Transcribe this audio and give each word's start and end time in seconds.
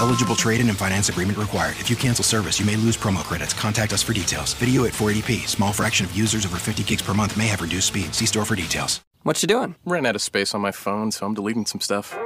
Eligible 0.00 0.36
trade-in 0.36 0.68
and 0.68 0.78
finance 0.78 1.08
agreement 1.08 1.38
required. 1.38 1.76
If 1.78 1.90
you 1.90 1.96
cancel 1.96 2.24
service, 2.24 2.60
you 2.60 2.66
may 2.66 2.76
lose 2.76 2.96
promo 2.96 3.24
credits. 3.24 3.52
Contact 3.52 3.92
us 3.92 4.02
for 4.02 4.12
details. 4.12 4.54
Video 4.54 4.84
at 4.84 4.92
480p. 4.92 5.48
Small 5.48 5.72
fraction 5.72 6.06
of 6.06 6.16
users 6.16 6.46
over 6.46 6.58
50 6.58 6.82
gigs 6.82 7.02
per 7.02 7.14
month 7.14 7.36
may 7.36 7.46
have 7.46 7.60
reduced 7.60 7.88
speed. 7.88 8.14
See 8.14 8.26
store 8.26 8.44
for 8.44 8.56
details. 8.56 9.00
What 9.22 9.42
you 9.42 9.48
doing? 9.48 9.74
Ran 9.84 10.06
out 10.06 10.14
of 10.14 10.22
space 10.22 10.54
on 10.54 10.60
my 10.60 10.70
phone, 10.70 11.10
so 11.10 11.26
I'm 11.26 11.34
deleting 11.34 11.66
some 11.66 11.80
stuff. 11.80 12.16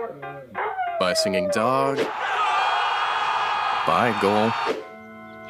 Bye, 0.98 1.15
singing 1.15 1.48
dog. 1.48 1.96
Bye, 3.87 4.15
goal. 4.21 4.52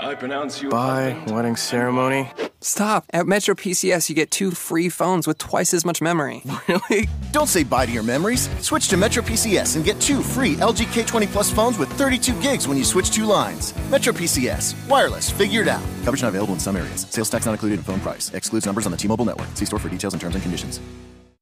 I 0.03 0.15
pronounce 0.15 0.63
you. 0.63 0.71
Bye, 0.71 1.23
wedding 1.27 1.57
ceremony. 1.57 2.31
Stop! 2.63 3.05
At 3.13 3.27
Metro 3.27 3.55
PCS, 3.55 4.09
you 4.09 4.15
get 4.15 4.31
two 4.31 4.51
free 4.51 4.89
phones 4.89 5.27
with 5.27 5.37
twice 5.39 5.75
as 5.75 5.85
much 5.85 6.01
memory. 6.01 6.43
Really? 6.69 7.09
Don't 7.33 7.49
say 7.49 7.65
bye 7.65 7.85
to 7.87 7.91
your 7.93 8.03
memories. 8.03 8.49
Switch 8.65 8.87
to 8.89 8.97
Metro 8.97 9.23
PCS 9.23 9.77
and 9.77 9.85
get 9.85 10.01
two 10.01 10.23
free 10.23 10.55
LG 10.57 10.87
K20 10.87 11.27
Plus 11.27 11.51
phones 11.51 11.79
with 11.79 11.91
32 11.95 12.41
gigs 12.41 12.69
when 12.69 12.77
you 12.77 12.85
switch 12.85 13.11
two 13.11 13.25
lines. 13.25 13.75
Metro 13.91 14.13
PCS. 14.13 14.75
Wireless. 14.89 15.31
Figured 15.31 15.67
out. 15.69 15.83
Coverage 16.05 16.23
not 16.23 16.29
available 16.29 16.55
in 16.55 16.61
some 16.61 16.77
areas. 16.77 17.07
Sales 17.11 17.29
tax 17.31 17.47
not 17.47 17.53
included 17.53 17.79
in 17.81 17.85
phone 17.85 18.01
price. 18.01 18.33
Excludes 18.35 18.67
numbers 18.67 18.87
on 18.87 18.93
the 18.93 18.99
T-Mobile 18.99 19.25
network. 19.25 19.49
See 19.55 19.65
store 19.65 19.79
for 19.81 19.89
details 19.89 20.15
and 20.15 20.21
terms 20.21 20.35
and 20.35 20.43
conditions. 20.43 20.81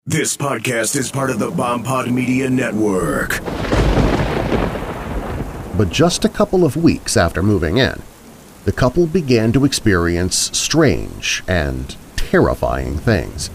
This 0.07 0.37
podcast 0.37 0.97
is 0.97 1.11
part 1.11 1.29
of 1.31 1.39
the 1.39 1.51
BombPod 1.51 2.11
Media 2.11 2.49
Network. 2.49 3.41
But 5.77 5.91
just 5.91 6.25
a 6.25 6.29
couple 6.29 6.65
of 6.65 6.77
weeks 6.77 7.17
after 7.19 7.43
moving 7.43 7.77
in, 7.77 8.01
the 8.65 8.73
couple 8.73 9.07
began 9.07 9.53
to 9.53 9.65
experience 9.65 10.51
strange 10.57 11.43
and 11.49 11.97
terrifying 12.17 12.99
things. 12.99 13.51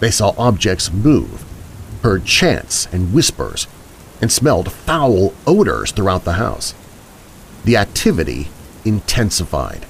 They 0.00 0.10
saw 0.10 0.34
objects 0.38 0.92
move, 0.92 1.44
heard 2.02 2.24
chants 2.24 2.86
and 2.92 3.12
whispers, 3.12 3.66
and 4.20 4.30
smelled 4.30 4.70
foul 4.72 5.34
odors 5.46 5.92
throughout 5.92 6.24
the 6.24 6.34
house. 6.34 6.74
The 7.64 7.76
activity 7.76 8.48
intensified. 8.84 9.86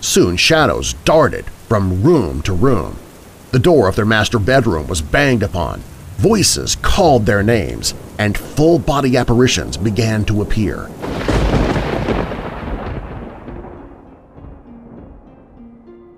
Soon 0.00 0.36
shadows 0.36 0.94
darted 1.04 1.46
from 1.68 2.02
room 2.02 2.42
to 2.42 2.52
room. 2.52 2.98
The 3.50 3.58
door 3.58 3.88
of 3.88 3.96
their 3.96 4.06
master 4.06 4.38
bedroom 4.38 4.86
was 4.86 5.02
banged 5.02 5.42
upon, 5.42 5.80
voices 6.16 6.76
called 6.76 7.26
their 7.26 7.42
names, 7.42 7.94
and 8.18 8.38
full-body 8.38 9.16
apparitions 9.16 9.76
began 9.76 10.24
to 10.26 10.42
appear. 10.42 10.88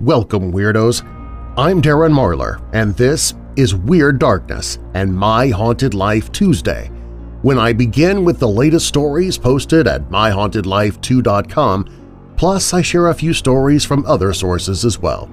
Welcome, 0.03 0.53
Weirdos! 0.53 1.05
I'm 1.57 1.81
Darren 1.81 2.13
Marlar, 2.13 2.61
and 2.73 2.93
this 2.97 3.35
is 3.55 3.77
Weird 3.77 4.19
Darkness 4.19 4.81
and 4.95 5.17
My 5.17 5.51
Haunted 5.51 5.95
Life 5.95 6.33
Tuesday, 6.33 6.89
when 7.43 7.57
I 7.57 7.73
begin 7.73 8.25
with 8.25 8.41
the 8.41 8.49
latest 8.49 8.89
stories 8.89 9.39
posted 9.39 9.87
at 9.87 10.11
myhauntedlifetoo.com, 10.11 12.35
plus 12.37 12.75
I 12.75 12.83
share 12.83 13.11
a 13.11 13.15
few 13.15 13.33
stories 13.33 13.85
from 13.85 14.05
other 14.05 14.33
sources 14.33 14.85
as 14.85 14.99
well. 14.99 15.31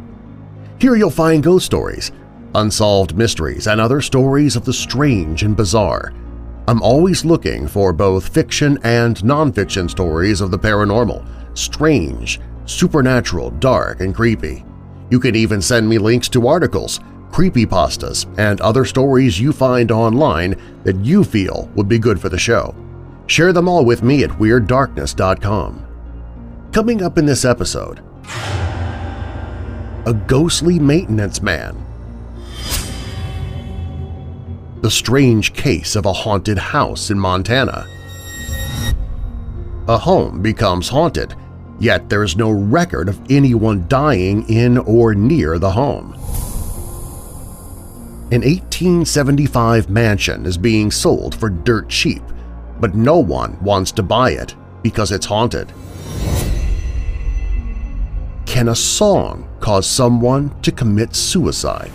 Here 0.80 0.96
you'll 0.96 1.10
find 1.10 1.42
ghost 1.42 1.66
stories, 1.66 2.12
unsolved 2.54 3.18
mysteries, 3.18 3.66
and 3.66 3.82
other 3.82 4.02
stories 4.02 4.56
of 4.56 4.66
the 4.66 4.74
strange 4.74 5.42
and 5.42 5.58
bizarre. 5.58 6.14
I'm 6.68 6.84
always 6.84 7.26
looking 7.26 7.68
for 7.68 7.92
both 7.92 8.32
fiction 8.32 8.78
and 8.84 9.18
nonfiction 9.22 9.90
stories 9.90 10.42
of 10.42 10.52
the 10.52 10.60
paranormal, 10.60 11.26
strange, 11.58 12.40
supernatural, 12.70 13.50
dark, 13.50 14.00
and 14.00 14.14
creepy. 14.14 14.64
You 15.10 15.20
can 15.20 15.36
even 15.36 15.62
send 15.62 15.90
me 15.90 15.98
links 15.98 16.30
to 16.30 16.48
articles, 16.48 17.00
creepypastas, 17.32 18.28
and 18.38 18.62
other 18.62 18.86
stories 18.86 19.40
you 19.40 19.52
find 19.52 19.92
online 19.92 20.56
that 20.84 20.98
you 20.98 21.24
feel 21.24 21.70
would 21.76 21.88
be 21.88 22.00
good 22.00 22.20
for 22.20 22.30
the 22.30 22.38
show. 22.38 22.76
Share 23.28 23.54
them 23.54 23.68
all 23.68 23.86
with 23.86 24.04
me 24.04 24.24
at 24.24 24.30
WeirdDarkness.com. 24.32 25.86
Coming 26.72 27.02
up 27.02 27.18
in 27.18 27.26
this 27.26 27.46
episode, 27.46 28.04
a 30.06 30.14
ghostly 30.28 30.80
maintenance 30.80 31.42
man, 31.42 31.86
the 34.82 34.92
strange 34.92 35.54
case 35.54 35.96
of 35.96 36.06
a 36.06 36.14
haunted 36.14 36.58
house 36.58 37.10
in 37.10 37.20
Montana, 37.20 37.88
a 39.88 39.98
home 39.98 40.42
becomes 40.42 40.90
haunted 40.90 41.36
yet 41.80 42.10
there 42.10 42.24
is 42.24 42.36
no 42.36 42.52
record 42.52 43.10
of 43.10 43.20
anyone 43.30 43.88
dying 43.88 44.48
in 44.50 44.78
or 44.78 45.16
near 45.16 45.58
the 45.58 45.72
home. 45.72 46.14
An 48.32 48.42
1875 48.42 49.90
mansion 49.90 50.46
is 50.46 50.58
being 50.58 50.92
sold 50.92 51.34
for 51.34 51.50
dirt 51.50 51.90
cheap, 51.90 52.22
but 52.80 52.94
no 52.94 53.18
one 53.18 53.60
wants 53.64 53.92
to 53.94 54.04
buy 54.04 54.32
it 54.32 54.56
because 54.84 55.12
it's 55.12 55.26
haunted. 55.26 55.74
Can 58.46 58.68
a 58.68 58.76
song 58.76 59.48
cause 59.60 59.88
someone 59.88 60.60
to 60.62 60.72
commit 60.72 61.16
suicide? 61.16 61.92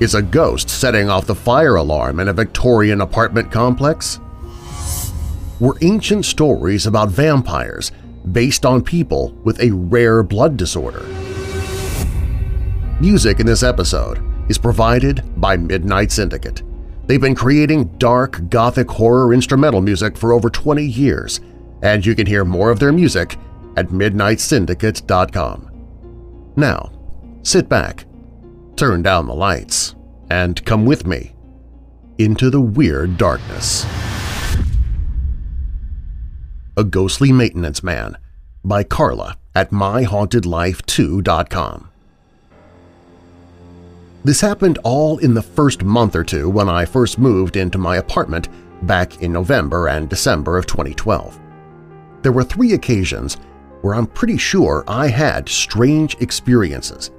Is 0.00 0.14
a 0.14 0.20
ghost 0.20 0.68
setting 0.68 1.08
off 1.08 1.26
the 1.26 1.34
fire 1.34 1.76
alarm 1.76 2.20
in 2.20 2.28
a 2.28 2.32
Victorian 2.32 3.00
apartment 3.00 3.50
complex? 3.50 4.20
Were 5.60 5.78
ancient 5.82 6.24
stories 6.24 6.86
about 6.86 7.08
vampires 7.08 7.92
based 8.32 8.66
on 8.66 8.82
people 8.82 9.32
with 9.44 9.60
a 9.60 9.70
rare 9.70 10.22
blood 10.22 10.56
disorder. 10.56 11.04
Music 13.00 13.40
in 13.40 13.46
this 13.46 13.62
episode 13.62 14.22
is 14.48 14.58
provided 14.58 15.22
by 15.40 15.56
Midnight 15.56 16.10
Syndicate. 16.10 16.62
They've 17.06 17.20
been 17.20 17.34
creating 17.34 17.98
dark, 17.98 18.48
gothic 18.48 18.90
horror 18.90 19.32
instrumental 19.32 19.80
music 19.80 20.16
for 20.16 20.32
over 20.32 20.50
20 20.50 20.84
years, 20.84 21.40
and 21.82 22.04
you 22.04 22.14
can 22.14 22.26
hear 22.26 22.44
more 22.44 22.70
of 22.70 22.80
their 22.80 22.92
music 22.92 23.36
at 23.76 23.88
MidnightSyndicate.com. 23.88 25.70
Now, 26.56 26.90
sit 27.42 27.68
back, 27.68 28.06
turn 28.76 29.02
down 29.02 29.26
the 29.26 29.34
lights, 29.34 29.94
and 30.30 30.64
come 30.64 30.86
with 30.86 31.06
me 31.06 31.34
into 32.18 32.50
the 32.50 32.60
Weird 32.60 33.18
Darkness. 33.18 33.84
A 36.78 36.84
Ghostly 36.84 37.32
Maintenance 37.32 37.82
Man 37.82 38.18
by 38.62 38.84
Carla 38.84 39.38
at 39.54 39.70
MyHauntedLifeToo.com. 39.70 41.88
This 44.22 44.42
happened 44.42 44.78
all 44.84 45.16
in 45.16 45.32
the 45.32 45.40
first 45.40 45.84
month 45.84 46.14
or 46.14 46.22
two 46.22 46.50
when 46.50 46.68
I 46.68 46.84
first 46.84 47.18
moved 47.18 47.56
into 47.56 47.78
my 47.78 47.96
apartment 47.96 48.50
back 48.82 49.22
in 49.22 49.32
November 49.32 49.88
and 49.88 50.10
December 50.10 50.58
of 50.58 50.66
2012. 50.66 51.40
There 52.20 52.32
were 52.32 52.44
three 52.44 52.74
occasions 52.74 53.38
where 53.80 53.94
I'm 53.94 54.06
pretty 54.06 54.36
sure 54.36 54.84
I 54.86 55.08
had 55.08 55.48
strange 55.48 56.14
experiences. 56.20 57.10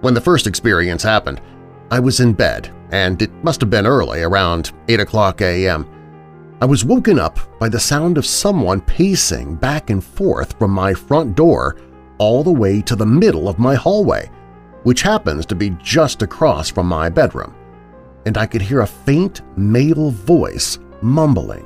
When 0.00 0.14
the 0.14 0.20
first 0.20 0.48
experience 0.48 1.04
happened, 1.04 1.40
I 1.92 2.00
was 2.00 2.18
in 2.18 2.32
bed, 2.32 2.74
and 2.90 3.22
it 3.22 3.30
must 3.44 3.60
have 3.60 3.70
been 3.70 3.86
early, 3.86 4.22
around 4.22 4.72
8 4.88 4.98
o'clock 4.98 5.42
a.m. 5.42 5.86
I 6.60 6.64
was 6.64 6.84
woken 6.84 7.20
up 7.20 7.38
by 7.60 7.68
the 7.68 7.78
sound 7.78 8.18
of 8.18 8.26
someone 8.26 8.80
pacing 8.80 9.54
back 9.54 9.90
and 9.90 10.02
forth 10.02 10.58
from 10.58 10.72
my 10.72 10.92
front 10.92 11.36
door 11.36 11.76
all 12.18 12.42
the 12.42 12.50
way 12.50 12.82
to 12.82 12.96
the 12.96 13.06
middle 13.06 13.48
of 13.48 13.60
my 13.60 13.76
hallway, 13.76 14.28
which 14.82 15.02
happens 15.02 15.46
to 15.46 15.54
be 15.54 15.70
just 15.80 16.22
across 16.22 16.68
from 16.68 16.88
my 16.88 17.08
bedroom, 17.08 17.54
and 18.26 18.36
I 18.36 18.46
could 18.46 18.60
hear 18.60 18.80
a 18.80 18.86
faint 18.88 19.42
male 19.56 20.10
voice 20.10 20.80
mumbling. 21.00 21.64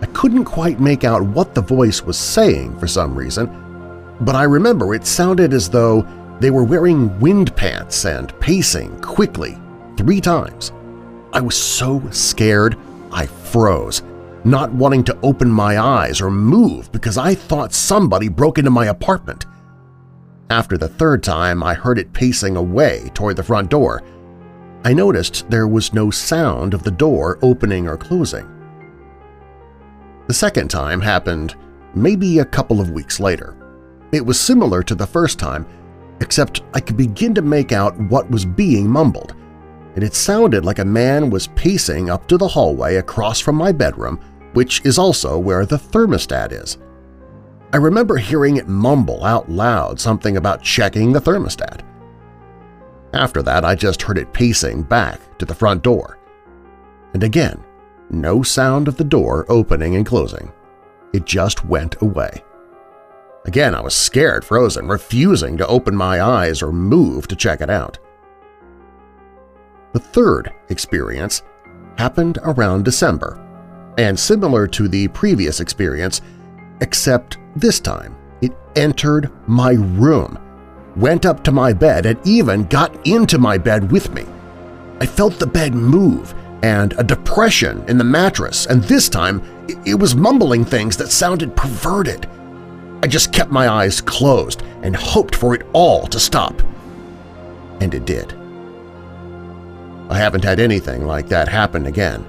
I 0.00 0.06
couldn't 0.06 0.46
quite 0.46 0.80
make 0.80 1.04
out 1.04 1.22
what 1.22 1.54
the 1.54 1.62
voice 1.62 2.02
was 2.02 2.18
saying 2.18 2.76
for 2.80 2.88
some 2.88 3.14
reason, 3.14 3.46
but 4.20 4.34
I 4.34 4.42
remember 4.42 4.96
it 4.96 5.06
sounded 5.06 5.52
as 5.52 5.70
though 5.70 6.04
they 6.40 6.50
were 6.50 6.64
wearing 6.64 7.20
wind 7.20 7.54
pants 7.54 8.04
and 8.04 8.38
pacing 8.40 8.98
quickly 9.00 9.56
three 9.96 10.20
times. 10.20 10.72
I 11.32 11.40
was 11.40 11.56
so 11.56 12.02
scared 12.10 12.76
I 13.12 13.26
froze, 13.26 14.02
not 14.44 14.72
wanting 14.72 15.04
to 15.04 15.18
open 15.22 15.50
my 15.50 15.78
eyes 15.78 16.20
or 16.20 16.30
move 16.30 16.90
because 16.92 17.18
I 17.18 17.34
thought 17.34 17.72
somebody 17.72 18.28
broke 18.28 18.58
into 18.58 18.70
my 18.70 18.86
apartment. 18.86 19.46
After 20.50 20.78
the 20.78 20.88
third 20.88 21.22
time 21.22 21.62
I 21.62 21.74
heard 21.74 21.98
it 21.98 22.12
pacing 22.12 22.56
away 22.56 23.10
toward 23.14 23.36
the 23.36 23.42
front 23.42 23.70
door, 23.70 24.02
I 24.84 24.92
noticed 24.92 25.50
there 25.50 25.66
was 25.66 25.92
no 25.92 26.10
sound 26.10 26.72
of 26.72 26.84
the 26.84 26.90
door 26.90 27.38
opening 27.42 27.88
or 27.88 27.96
closing. 27.96 28.48
The 30.28 30.34
second 30.34 30.68
time 30.68 31.00
happened 31.00 31.56
maybe 31.94 32.38
a 32.38 32.44
couple 32.44 32.80
of 32.80 32.90
weeks 32.90 33.18
later. 33.18 33.56
It 34.12 34.24
was 34.24 34.38
similar 34.38 34.82
to 34.84 34.94
the 34.94 35.06
first 35.06 35.38
time, 35.38 35.66
except 36.20 36.62
I 36.74 36.80
could 36.80 36.96
begin 36.96 37.34
to 37.34 37.42
make 37.42 37.72
out 37.72 37.98
what 38.02 38.30
was 38.30 38.44
being 38.44 38.88
mumbled, 38.88 39.34
and 39.96 40.04
it 40.04 40.14
sounded 40.14 40.64
like 40.64 40.78
a 40.78 40.84
man 40.84 41.30
was 41.30 41.48
pacing 41.48 42.10
up 42.10 42.28
to 42.28 42.36
the 42.36 42.46
hallway 42.46 42.96
across 42.96 43.40
from 43.40 43.56
my 43.56 43.72
bedroom, 43.72 44.20
which 44.52 44.84
is 44.84 44.98
also 44.98 45.38
where 45.38 45.64
the 45.64 45.78
thermostat 45.78 46.52
is. 46.52 46.76
I 47.72 47.78
remember 47.78 48.16
hearing 48.18 48.58
it 48.58 48.68
mumble 48.68 49.24
out 49.24 49.50
loud 49.50 49.98
something 49.98 50.36
about 50.36 50.62
checking 50.62 51.12
the 51.12 51.20
thermostat. 51.20 51.80
After 53.14 53.42
that, 53.42 53.64
I 53.64 53.74
just 53.74 54.02
heard 54.02 54.18
it 54.18 54.34
pacing 54.34 54.82
back 54.82 55.18
to 55.38 55.46
the 55.46 55.54
front 55.54 55.82
door. 55.82 56.18
And 57.14 57.24
again, 57.24 57.64
no 58.10 58.42
sound 58.42 58.88
of 58.88 58.98
the 58.98 59.04
door 59.04 59.46
opening 59.48 59.96
and 59.96 60.04
closing. 60.04 60.52
It 61.14 61.24
just 61.24 61.64
went 61.64 62.00
away. 62.02 62.44
Again, 63.46 63.74
I 63.74 63.80
was 63.80 63.94
scared, 63.94 64.44
frozen, 64.44 64.88
refusing 64.88 65.56
to 65.56 65.66
open 65.66 65.96
my 65.96 66.20
eyes 66.20 66.62
or 66.62 66.72
move 66.72 67.28
to 67.28 67.36
check 67.36 67.62
it 67.62 67.70
out. 67.70 67.98
The 69.92 70.00
third 70.00 70.52
experience 70.68 71.42
happened 71.96 72.38
around 72.42 72.84
December, 72.84 73.42
and 73.98 74.18
similar 74.18 74.66
to 74.68 74.88
the 74.88 75.08
previous 75.08 75.60
experience, 75.60 76.20
except 76.80 77.38
this 77.54 77.80
time 77.80 78.14
it 78.42 78.52
entered 78.74 79.30
my 79.48 79.72
room, 79.72 80.38
went 80.96 81.24
up 81.24 81.42
to 81.44 81.52
my 81.52 81.72
bed, 81.72 82.06
and 82.06 82.18
even 82.26 82.64
got 82.64 83.06
into 83.06 83.38
my 83.38 83.56
bed 83.56 83.90
with 83.90 84.12
me. 84.12 84.26
I 85.00 85.06
felt 85.06 85.38
the 85.38 85.46
bed 85.46 85.74
move 85.74 86.34
and 86.62 86.94
a 86.98 87.04
depression 87.04 87.84
in 87.88 87.98
the 87.98 88.04
mattress, 88.04 88.66
and 88.66 88.82
this 88.84 89.08
time 89.08 89.42
it 89.84 89.94
was 89.98 90.14
mumbling 90.14 90.64
things 90.64 90.96
that 90.96 91.10
sounded 91.10 91.56
perverted. 91.56 92.28
I 93.02 93.06
just 93.06 93.32
kept 93.32 93.50
my 93.50 93.68
eyes 93.68 94.00
closed 94.00 94.62
and 94.82 94.96
hoped 94.96 95.34
for 95.34 95.54
it 95.54 95.66
all 95.72 96.06
to 96.08 96.18
stop. 96.18 96.62
And 97.80 97.94
it 97.94 98.04
did. 98.04 98.34
I 100.08 100.18
haven't 100.18 100.44
had 100.44 100.60
anything 100.60 101.04
like 101.04 101.28
that 101.28 101.48
happen 101.48 101.86
again, 101.86 102.24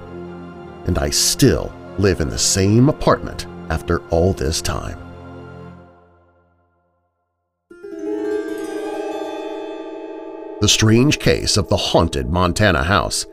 and 0.86 0.98
I 0.98 1.10
still 1.10 1.72
live 1.98 2.20
in 2.20 2.28
the 2.28 2.38
same 2.38 2.88
apartment 2.88 3.46
after 3.70 4.00
all 4.08 4.32
this 4.32 4.60
time. 4.60 4.98
The 10.60 10.68
Strange 10.68 11.20
Case 11.20 11.56
of 11.56 11.68
the 11.68 11.76
Haunted 11.76 12.30
Montana 12.30 12.82
House 12.82 13.26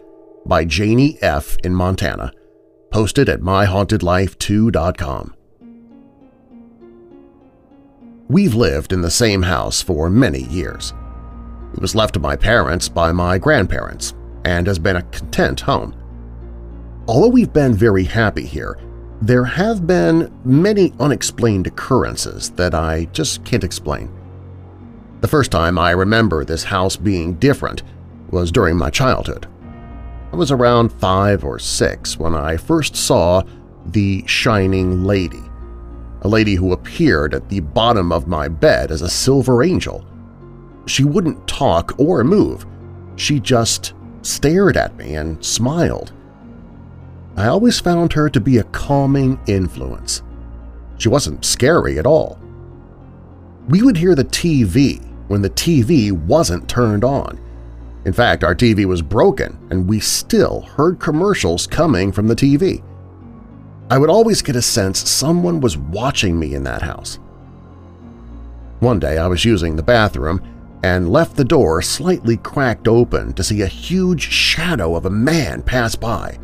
by 0.46 0.64
Janie 0.64 1.18
F. 1.22 1.58
in 1.64 1.74
Montana, 1.74 2.32
posted 2.92 3.30
at 3.30 3.42
myhauntedlifetoo.com. 3.42 5.34
We've 8.28 8.54
lived 8.54 8.94
in 8.94 9.02
the 9.02 9.10
same 9.10 9.42
house 9.42 9.82
for 9.82 10.08
many 10.08 10.44
years. 10.44 10.94
It 11.74 11.82
was 11.82 11.96
left 11.96 12.14
to 12.14 12.20
my 12.20 12.36
parents 12.36 12.88
by 12.88 13.12
my 13.12 13.40
grandparents 13.40 14.14
and 14.46 14.68
has 14.68 14.80
been 14.80 14.96
a 14.96 15.02
content 15.04 15.60
home. 15.60 15.94
Although 17.08 17.28
we've 17.30 17.52
been 17.52 17.74
very 17.74 18.04
happy 18.04 18.46
here, 18.46 18.80
there 19.22 19.44
have 19.44 19.88
been 19.88 20.32
many 20.46 20.94
unexplained 21.00 21.68
occurrences 21.68 22.52
that 22.52 22.74
I 22.74 23.06
just 23.06 23.44
can't 23.44 23.64
explain. 23.64 24.12
The 25.22 25.28
first 25.28 25.52
time 25.52 25.80
I 25.80 25.92
remember 25.92 26.46
this 26.46 26.64
house 26.64 26.96
being 26.96 27.34
different 27.36 27.84
was 28.30 28.52
during 28.52 28.78
my 28.78 28.90
childhood. 28.90 29.48
I 30.32 30.36
was 30.36 30.52
around 30.52 30.92
five 30.92 31.44
or 31.44 31.58
six 31.58 32.20
when 32.20 32.36
I 32.36 32.58
first 32.58 32.96
saw 32.96 33.42
the 33.88 34.24
Shining 34.28 35.06
Lady, 35.06 35.42
a 36.22 36.28
lady 36.28 36.56
who 36.56 36.74
appeared 36.74 37.34
at 37.34 37.50
the 37.50 37.62
bottom 37.62 38.12
of 38.12 38.28
my 38.28 38.48
bed 38.48 38.92
as 38.92 39.02
a 39.02 39.10
silver 39.10 39.64
angel. 39.64 40.06
She 40.86 41.04
wouldn't 41.04 41.48
talk 41.48 41.98
or 41.98 42.24
move. 42.24 42.66
She 43.16 43.40
just 43.40 43.95
stared 44.26 44.78
at 44.78 44.96
me 44.98 45.16
and 45.16 45.44
smiled. 45.44 46.12
I 47.38 47.48
always 47.48 47.80
found 47.80 48.14
her 48.14 48.30
to 48.30 48.40
be 48.40 48.58
a 48.58 48.64
calming 48.64 49.40
influence. 49.48 50.22
She 50.98 51.10
wasn't 51.10 51.46
scary 51.46 52.00
at 52.00 52.06
all. 52.06 52.40
We 53.68 53.82
would 53.82 53.98
hear 53.98 54.16
the 54.16 54.24
TV 54.26 55.04
when 55.28 55.42
the 55.42 55.50
TV 55.50 56.12
wasn't 56.12 56.70
turned 56.70 57.04
on, 57.04 57.40
in 58.06 58.14
fact, 58.14 58.44
our 58.44 58.56
TV 58.56 58.86
was 58.86 59.02
broken 59.02 59.58
and 59.72 59.90
we 59.90 60.00
still 60.00 60.62
heard 60.62 61.00
commercials 61.00 61.66
coming 61.66 62.12
from 62.12 62.28
the 62.28 62.36
TV. 62.36 62.84
I 63.90 63.98
would 63.98 64.12
always 64.12 64.44
get 64.44 64.56
a 64.56 64.62
sense 64.62 65.10
someone 65.10 65.60
was 65.60 65.78
watching 65.78 66.40
me 66.40 66.54
in 66.54 66.64
that 66.64 66.84
house. 66.84 67.20
One 68.80 69.00
day 69.00 69.18
I 69.18 69.28
was 69.28 69.44
using 69.44 69.76
the 69.76 69.84
bathroom 69.84 70.42
and 70.86 71.10
left 71.10 71.36
the 71.36 71.44
door 71.44 71.82
slightly 71.82 72.38
cracked 72.38 72.88
open 72.88 73.34
to 73.34 73.44
see 73.44 73.64
a 73.64 73.68
huge 73.68 74.22
shadow 74.22 74.96
of 74.96 75.08
a 75.08 75.10
man 75.10 75.64
pass 75.64 75.96
by. 75.96 76.38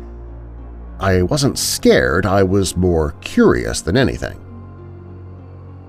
I 0.98 1.22
wasn't 1.22 1.60
scared, 1.60 2.26
I 2.26 2.42
was 2.42 2.76
more 2.76 3.12
curious 3.20 3.82
than 3.82 3.96
anything. 3.96 4.40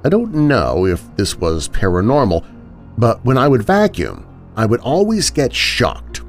I 0.06 0.10
don't 0.10 0.36
know 0.36 0.86
if 0.86 1.04
this 1.16 1.36
was 1.36 1.68
paranormal, 1.68 2.46
but 2.96 3.26
when 3.26 3.40
I 3.40 3.48
would 3.48 3.64
vacuum, 3.64 4.24
I 4.56 4.68
would 4.68 4.82
always 4.82 5.32
get 5.32 5.52
shocked. 5.52 6.22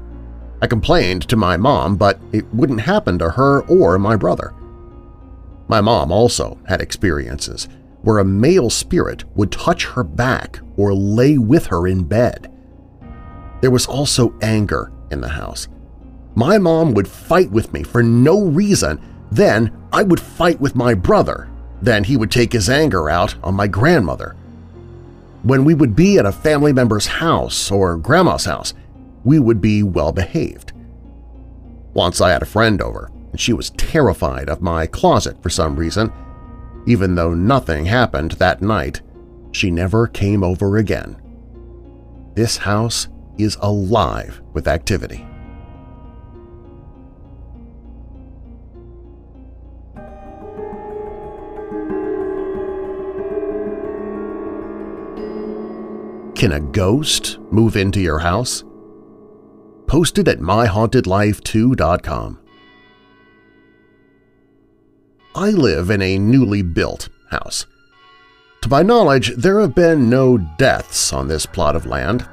I 0.63 0.67
complained 0.67 1.29
to 1.29 1.35
my 1.35 1.57
mom, 1.57 1.95
but 1.95 2.19
it 2.31 2.51
wouldn't 2.51 2.81
happen 2.81 3.19
to 3.19 3.29
her 3.29 3.61
or 3.67 3.99
my 3.99 4.15
brother. 4.15 4.51
My 5.67 5.79
mom 5.79 6.11
also 6.11 6.57
had 6.67 6.81
experiences 6.81 7.67
where 8.05 8.19
a 8.19 8.25
male 8.25 8.69
spirit 8.69 9.25
would 9.35 9.51
touch 9.51 9.85
her 9.85 10.03
back 10.03 10.59
or 10.77 10.93
lay 10.93 11.37
with 11.37 11.65
her 11.65 11.87
in 11.87 12.03
bed. 12.03 12.51
There 13.61 13.71
was 13.71 13.87
also 13.87 14.35
anger 14.41 14.91
in 15.09 15.21
the 15.21 15.27
house. 15.27 15.67
My 16.35 16.59
mom 16.59 16.93
would 16.93 17.07
fight 17.07 17.49
with 17.49 17.73
me 17.73 17.81
for 17.81 18.03
no 18.03 18.43
reason, 18.43 19.01
then 19.31 19.75
I 19.91 20.03
would 20.03 20.19
fight 20.19 20.61
with 20.61 20.75
my 20.75 20.93
brother, 20.93 21.49
then 21.81 22.03
he 22.03 22.15
would 22.15 22.29
take 22.29 22.53
his 22.53 22.69
anger 22.69 23.09
out 23.09 23.35
on 23.43 23.55
my 23.55 23.67
grandmother. 23.67 24.35
When 25.41 25.65
we 25.65 25.73
would 25.73 25.95
be 25.95 26.19
at 26.19 26.27
a 26.27 26.31
family 26.31 26.73
member's 26.73 27.07
house 27.07 27.71
or 27.71 27.97
grandma's 27.97 28.45
house, 28.45 28.75
we 29.23 29.39
would 29.39 29.61
be 29.61 29.81
well-behaved. 29.81 30.73
Once 31.95 32.21
I 32.21 32.31
had 32.31 32.43
a 32.43 32.47
friend 32.47 32.81
over, 32.81 33.09
and 33.31 33.39
she 33.39 33.53
was 33.53 33.71
terrified 33.71 34.47
of 34.47 34.61
my 34.61 34.85
closet 34.85 35.41
for 35.41 35.49
some 35.49 35.75
reason. 35.75 36.11
Even 36.85 37.15
though 37.15 37.33
nothing 37.33 37.85
happened 37.85 38.33
that 38.33 38.61
night, 38.61 39.01
she 39.51 39.71
never 39.71 40.07
came 40.07 40.43
over 40.43 40.77
again. 40.77 41.17
This 42.35 42.57
house 42.57 43.07
is 43.37 43.57
alive 43.61 44.41
with 44.53 44.67
activity. 44.67 45.25
Can 56.35 56.51
a 56.51 56.59
ghost 56.59 57.39
move 57.49 57.77
into 57.77 58.01
your 58.01 58.19
house? 58.19 58.65
Posted 59.87 60.27
at 60.27 60.39
myhauntedlifetoo.com. 60.39 62.44
I 65.37 65.49
live 65.49 65.89
in 65.89 66.01
a 66.01 66.17
newly 66.17 66.61
built 66.61 67.09
house. 67.29 67.65
To 68.61 68.69
my 68.69 68.83
knowledge, 68.83 69.35
there 69.35 69.59
have 69.59 69.75
been 69.75 70.09
no 70.09 70.37
deaths 70.37 71.11
on 71.11 71.27
this 71.27 71.45
plot 71.45 71.75
of 71.75 71.85
land. 71.85 72.25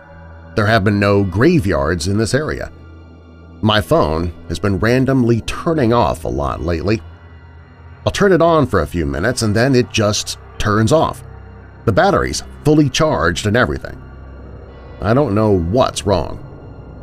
There 0.54 0.66
have 0.66 0.84
been 0.84 1.00
no 1.00 1.24
graveyards 1.24 2.06
in 2.06 2.16
this 2.16 2.32
area. 2.32 2.70
My 3.60 3.80
phone 3.80 4.32
has 4.46 4.60
been 4.60 4.78
randomly 4.78 5.40
turning 5.40 5.92
off 5.92 6.24
a 6.24 6.28
lot 6.28 6.60
lately. 6.60 7.02
I'll 8.06 8.12
turn 8.12 8.30
it 8.30 8.40
on 8.40 8.68
for 8.68 8.82
a 8.82 8.86
few 8.86 9.04
minutes 9.04 9.42
and 9.42 9.54
then 9.54 9.74
it 9.74 9.90
just 9.90 10.38
turns 10.58 10.92
off. 10.92 11.24
The 11.86 11.92
battery's 11.92 12.44
fully 12.64 12.88
charged 12.88 13.46
and 13.46 13.56
everything. 13.56 14.00
I 15.00 15.12
don't 15.12 15.34
know 15.34 15.58
what's 15.58 16.06
wrong. 16.06 16.38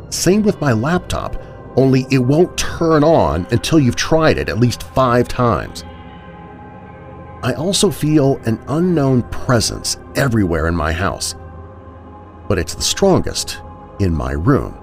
Same 0.08 0.42
with 0.42 0.62
my 0.62 0.72
laptop, 0.72 1.36
only 1.76 2.06
it 2.10 2.20
won't 2.20 2.56
turn 2.56 3.04
on 3.04 3.46
until 3.50 3.78
you've 3.78 3.96
tried 3.96 4.38
it 4.38 4.48
at 4.48 4.58
least 4.58 4.82
five 4.82 5.28
times. 5.28 5.84
I 7.42 7.54
also 7.54 7.90
feel 7.90 8.36
an 8.44 8.62
unknown 8.68 9.22
presence 9.30 9.96
everywhere 10.14 10.66
in 10.66 10.74
my 10.76 10.92
house, 10.92 11.34
but 12.48 12.58
it's 12.58 12.74
the 12.74 12.82
strongest 12.82 13.60
in 13.98 14.14
my 14.14 14.32
room. 14.32 14.76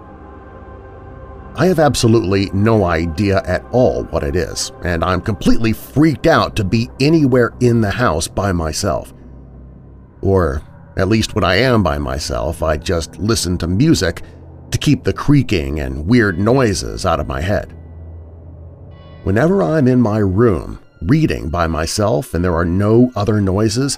I 1.55 1.67
have 1.67 1.79
absolutely 1.79 2.49
no 2.53 2.83
idea 2.83 3.41
at 3.45 3.65
all 3.71 4.03
what 4.05 4.23
it 4.23 4.35
is, 4.35 4.71
and 4.83 5.03
I'm 5.03 5.21
completely 5.21 5.73
freaked 5.73 6.25
out 6.25 6.55
to 6.55 6.63
be 6.63 6.89
anywhere 6.99 7.53
in 7.59 7.81
the 7.81 7.91
house 7.91 8.27
by 8.27 8.51
myself. 8.51 9.13
Or 10.21 10.61
at 10.97 11.09
least 11.09 11.35
when 11.35 11.43
I 11.43 11.55
am 11.57 11.83
by 11.83 11.99
myself, 11.99 12.63
I 12.63 12.77
just 12.77 13.17
listen 13.17 13.57
to 13.59 13.67
music 13.67 14.23
to 14.71 14.77
keep 14.79 15.03
the 15.03 15.13
creaking 15.13 15.79
and 15.79 16.07
weird 16.07 16.39
noises 16.39 17.05
out 17.05 17.19
of 17.19 17.27
my 17.27 17.41
head. 17.41 17.75
Whenever 19.23 19.61
I'm 19.61 19.87
in 19.87 20.01
my 20.01 20.19
room 20.19 20.79
reading 21.01 21.49
by 21.49 21.67
myself 21.67 22.33
and 22.33 22.43
there 22.43 22.55
are 22.55 22.65
no 22.65 23.11
other 23.15 23.41
noises, 23.41 23.97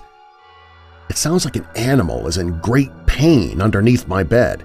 it 1.09 1.17
sounds 1.17 1.45
like 1.45 1.55
an 1.55 1.67
animal 1.75 2.27
is 2.27 2.37
in 2.37 2.59
great 2.59 2.91
pain 3.05 3.61
underneath 3.61 4.07
my 4.07 4.23
bed. 4.23 4.63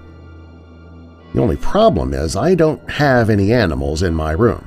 The 1.33 1.41
only 1.41 1.57
problem 1.57 2.13
is 2.13 2.35
I 2.35 2.55
don't 2.55 2.89
have 2.89 3.29
any 3.29 3.51
animals 3.51 4.03
in 4.03 4.13
my 4.13 4.31
room. 4.31 4.65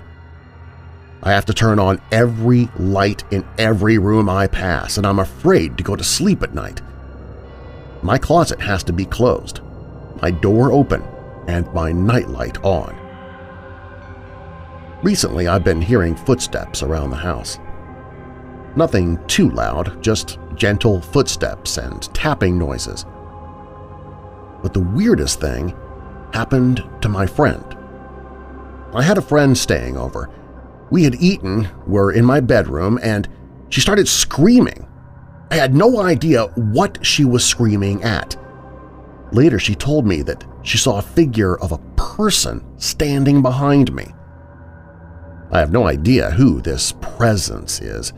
I 1.22 1.32
have 1.32 1.46
to 1.46 1.54
turn 1.54 1.78
on 1.78 2.00
every 2.12 2.68
light 2.78 3.24
in 3.30 3.46
every 3.58 3.98
room 3.98 4.28
I 4.28 4.46
pass, 4.46 4.98
and 4.98 5.06
I'm 5.06 5.18
afraid 5.18 5.76
to 5.78 5.84
go 5.84 5.96
to 5.96 6.04
sleep 6.04 6.42
at 6.42 6.54
night. 6.54 6.82
My 8.02 8.18
closet 8.18 8.60
has 8.60 8.84
to 8.84 8.92
be 8.92 9.04
closed, 9.04 9.60
my 10.20 10.30
door 10.30 10.72
open, 10.72 11.02
and 11.46 11.72
my 11.72 11.90
nightlight 11.90 12.62
on. 12.64 12.97
Recently 15.02 15.46
I've 15.46 15.62
been 15.62 15.80
hearing 15.80 16.16
footsteps 16.16 16.82
around 16.82 17.10
the 17.10 17.16
house. 17.16 17.60
Nothing 18.74 19.18
too 19.28 19.50
loud, 19.50 20.02
just 20.02 20.38
gentle 20.56 21.00
footsteps 21.00 21.78
and 21.78 22.02
tapping 22.14 22.58
noises. 22.58 23.04
But 24.60 24.74
the 24.74 24.80
weirdest 24.80 25.40
thing 25.40 25.74
happened 26.32 26.84
to 27.00 27.08
my 27.08 27.26
friend. 27.26 27.64
I 28.92 29.02
had 29.02 29.18
a 29.18 29.22
friend 29.22 29.56
staying 29.56 29.96
over. 29.96 30.30
We 30.90 31.04
had 31.04 31.14
eaten, 31.16 31.68
were 31.86 32.10
in 32.10 32.24
my 32.24 32.40
bedroom, 32.40 32.98
and 33.00 33.28
she 33.68 33.80
started 33.80 34.08
screaming. 34.08 34.88
I 35.50 35.56
had 35.56 35.74
no 35.74 36.00
idea 36.00 36.46
what 36.56 37.06
she 37.06 37.24
was 37.24 37.44
screaming 37.44 38.02
at. 38.02 38.36
Later 39.30 39.60
she 39.60 39.74
told 39.74 40.06
me 40.06 40.22
that 40.22 40.44
she 40.62 40.76
saw 40.76 40.98
a 40.98 41.02
figure 41.02 41.56
of 41.58 41.70
a 41.70 41.78
person 41.94 42.64
standing 42.78 43.42
behind 43.42 43.92
me. 43.92 44.12
I 45.50 45.60
have 45.60 45.72
no 45.72 45.86
idea 45.86 46.30
who 46.30 46.60
this 46.60 46.92
presence 47.00 47.80
is. 47.80 48.12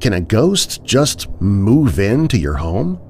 Can 0.00 0.12
a 0.12 0.20
ghost 0.20 0.84
just 0.84 1.28
move 1.40 1.98
into 1.98 2.38
your 2.38 2.54
home? 2.54 3.00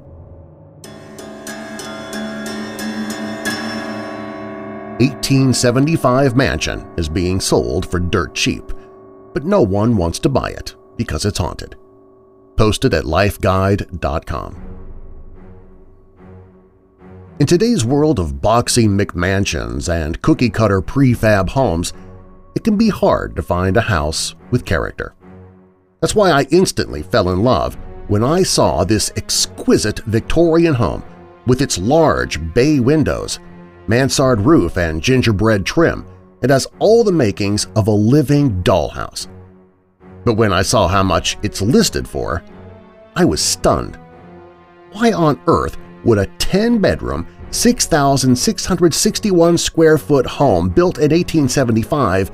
1875 5.01 6.35
mansion 6.35 6.85
is 6.97 7.09
being 7.09 7.39
sold 7.39 7.89
for 7.89 8.01
dirt 8.01 8.35
cheap, 8.35 8.65
but 9.33 9.45
no 9.45 9.63
one 9.63 9.97
wants 9.97 10.19
to 10.19 10.29
buy 10.29 10.51
it 10.51 10.75
because 10.97 11.25
it's 11.25 11.39
haunted. 11.39 11.77
Posted 12.57 12.95
at 12.95 13.05
lifeguide.com. 13.05 14.65
In 17.39 17.47
today's 17.47 17.85
world 17.85 18.19
of 18.19 18.35
boxy 18.41 18.89
McMansions 18.89 19.89
and 19.89 20.21
cookie-cutter 20.23 20.83
prefab 20.83 21.51
homes, 21.51 21.93
it 22.59 22.65
can 22.65 22.77
be 22.77 22.89
hard 22.89 23.37
to 23.37 23.41
find 23.41 23.77
a 23.77 23.81
house 23.81 24.35
with 24.51 24.65
character. 24.65 25.15
That's 26.01 26.17
why 26.17 26.33
I 26.33 26.49
instantly 26.51 27.05
fell 27.05 27.31
in 27.31 27.45
love 27.45 27.77
when 28.09 28.25
I 28.25 28.43
saw 28.43 28.83
this 28.83 29.13
exquisite 29.15 30.01
Victorian 30.01 30.75
home 30.75 31.05
with 31.47 31.63
its 31.63 31.79
large 31.79 32.53
bay 32.55 32.81
windows, 32.81 33.39
mansard 33.87 34.41
roof, 34.41 34.77
and 34.77 35.01
gingerbread 35.01 35.65
trim. 35.65 36.05
It 36.43 36.51
has 36.51 36.67
all 36.81 37.05
the 37.05 37.13
makings 37.13 37.69
of 37.77 37.87
a 37.87 37.93
living 37.93 38.61
dollhouse. 38.65 39.29
But 40.25 40.35
when 40.35 40.53
I 40.53 40.63
saw 40.63 40.89
how 40.89 41.05
much 41.05 41.39
it's 41.45 41.63
listed 41.63 42.09
for, 42.09 42.43
I 43.15 43.25
was 43.25 43.41
stunned. 43.41 44.01
Why 44.91 45.13
on 45.13 45.41
earth 45.47 45.77
would 46.03 46.19
a 46.19 46.27
10-bedroom, 46.39 47.29
6,661 47.53 49.59
square 49.59 49.97
foot 49.97 50.27
home 50.27 50.69
built 50.69 50.99
in 50.99 51.13
1875 51.13 52.33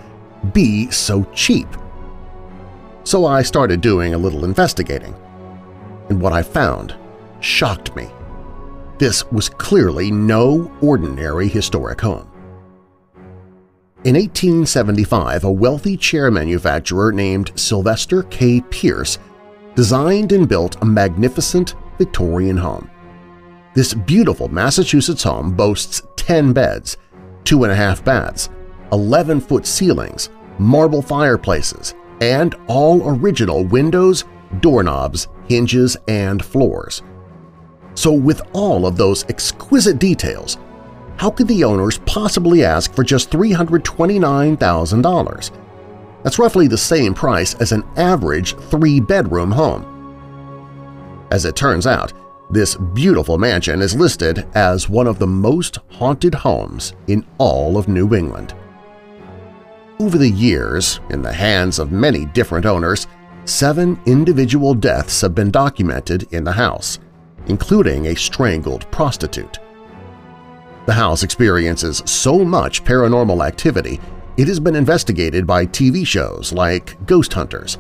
be 0.53 0.91
so 0.91 1.25
cheap? 1.35 1.69
So 3.05 3.27
I 3.27 3.43
started 3.43 3.81
doing 3.81 4.15
a 4.15 4.19
little 4.19 4.45
investigating. 4.45 5.15
And 6.09 6.21
what 6.21 6.33
I 6.33 6.43
found 6.43 6.95
shocked 7.41 7.95
me. 7.97 8.09
This 8.99 9.25
was 9.31 9.49
clearly 9.49 10.11
no 10.11 10.71
ordinary 10.81 11.49
historic 11.49 12.01
home. 12.01 12.31
In 14.05 14.17
1875, 14.17 15.45
a 15.45 15.51
wealthy 15.51 15.97
chair 15.97 16.31
manufacturer 16.31 17.11
named 17.11 17.53
Sylvester 17.55 18.25
K. 18.25 18.61
Pierce 18.61 19.19
designed 19.75 20.33
and 20.33 20.49
built 20.49 20.81
a 20.83 20.85
magnificent 20.85 21.75
Victorian 21.99 22.57
home. 22.57 22.91
This 23.75 23.95
beautiful 23.95 24.49
Massachusetts 24.49 25.23
home 25.23 25.53
boasts 25.53 26.03
10 26.17 26.53
beds, 26.53 26.97
two 27.45 27.65
and 27.65 27.73
a 27.73 27.77
half 27.77 28.05
baths, 28.05 28.51
11-foot 28.93 29.67
ceilings, 29.67 30.29
marble 30.59 31.03
fireplaces, 31.03 31.95
and 32.21 32.55
all 32.67 33.09
original 33.09 33.65
windows, 33.65 34.25
doorknobs, 34.61 35.29
hinges, 35.49 35.97
and 36.09 36.45
floors. 36.45 37.03
So 37.95 38.13
with 38.13 38.43
all 38.53 38.87
of 38.87 38.97
those 38.97 39.25
exquisite 39.25 39.99
details, 39.99 40.59
how 41.17 41.31
could 41.31 41.49
the 41.49 41.65
owners 41.65 41.99
possibly 41.99 42.65
ask 42.65 42.95
for 42.95 43.05
just 43.05 43.31
$329,000? 43.31 45.51
That's 46.23 46.39
roughly 46.39 46.67
the 46.67 46.79
same 46.79 47.15
price 47.15 47.55
as 47.55 47.73
an 47.73 47.85
average 47.97 48.57
three-bedroom 48.57 49.53
home. 49.53 49.91
As 51.31 51.45
it 51.45 51.55
turns 51.55 51.87
out, 51.87 52.13
this 52.51 52.77
beautiful 52.77 53.39
mansion 53.39 53.81
is 53.81 53.95
listed 53.95 54.47
as 54.55 54.89
one 54.89 55.07
of 55.07 55.19
the 55.19 55.27
most 55.27 55.79
haunted 55.91 56.35
homes 56.35 56.95
in 57.07 57.25
all 57.39 57.79
of 57.79 57.89
New 57.89 58.15
England. 58.15 58.55
Over 60.05 60.19
the 60.19 60.29
years, 60.29 61.01
in 61.09 61.23
the 61.23 61.33
hands 61.33 61.79
of 61.79 61.91
many 61.91 62.27
different 62.27 62.67
owners, 62.67 63.07
seven 63.47 63.99
individual 64.05 64.75
deaths 64.75 65.23
have 65.23 65.35
been 65.35 65.51
documented 65.51 66.31
in 66.31 66.45
the 66.45 66.53
house, 66.53 66.99
including 67.47 68.09
a 68.09 68.15
strangled 68.15 68.89
prostitute. 68.91 69.59
The 70.85 70.93
house 70.93 71.23
experiences 71.23 72.03
so 72.05 72.45
much 72.45 72.85
paranormal 72.85 73.47
activity 73.47 73.99
it 74.37 74.47
has 74.47 74.61
been 74.61 74.77
investigated 74.77 75.47
by 75.47 75.65
TV 75.65 76.07
shows 76.07 76.53
like 76.53 77.03
Ghost 77.07 77.33
Hunters, 77.33 77.79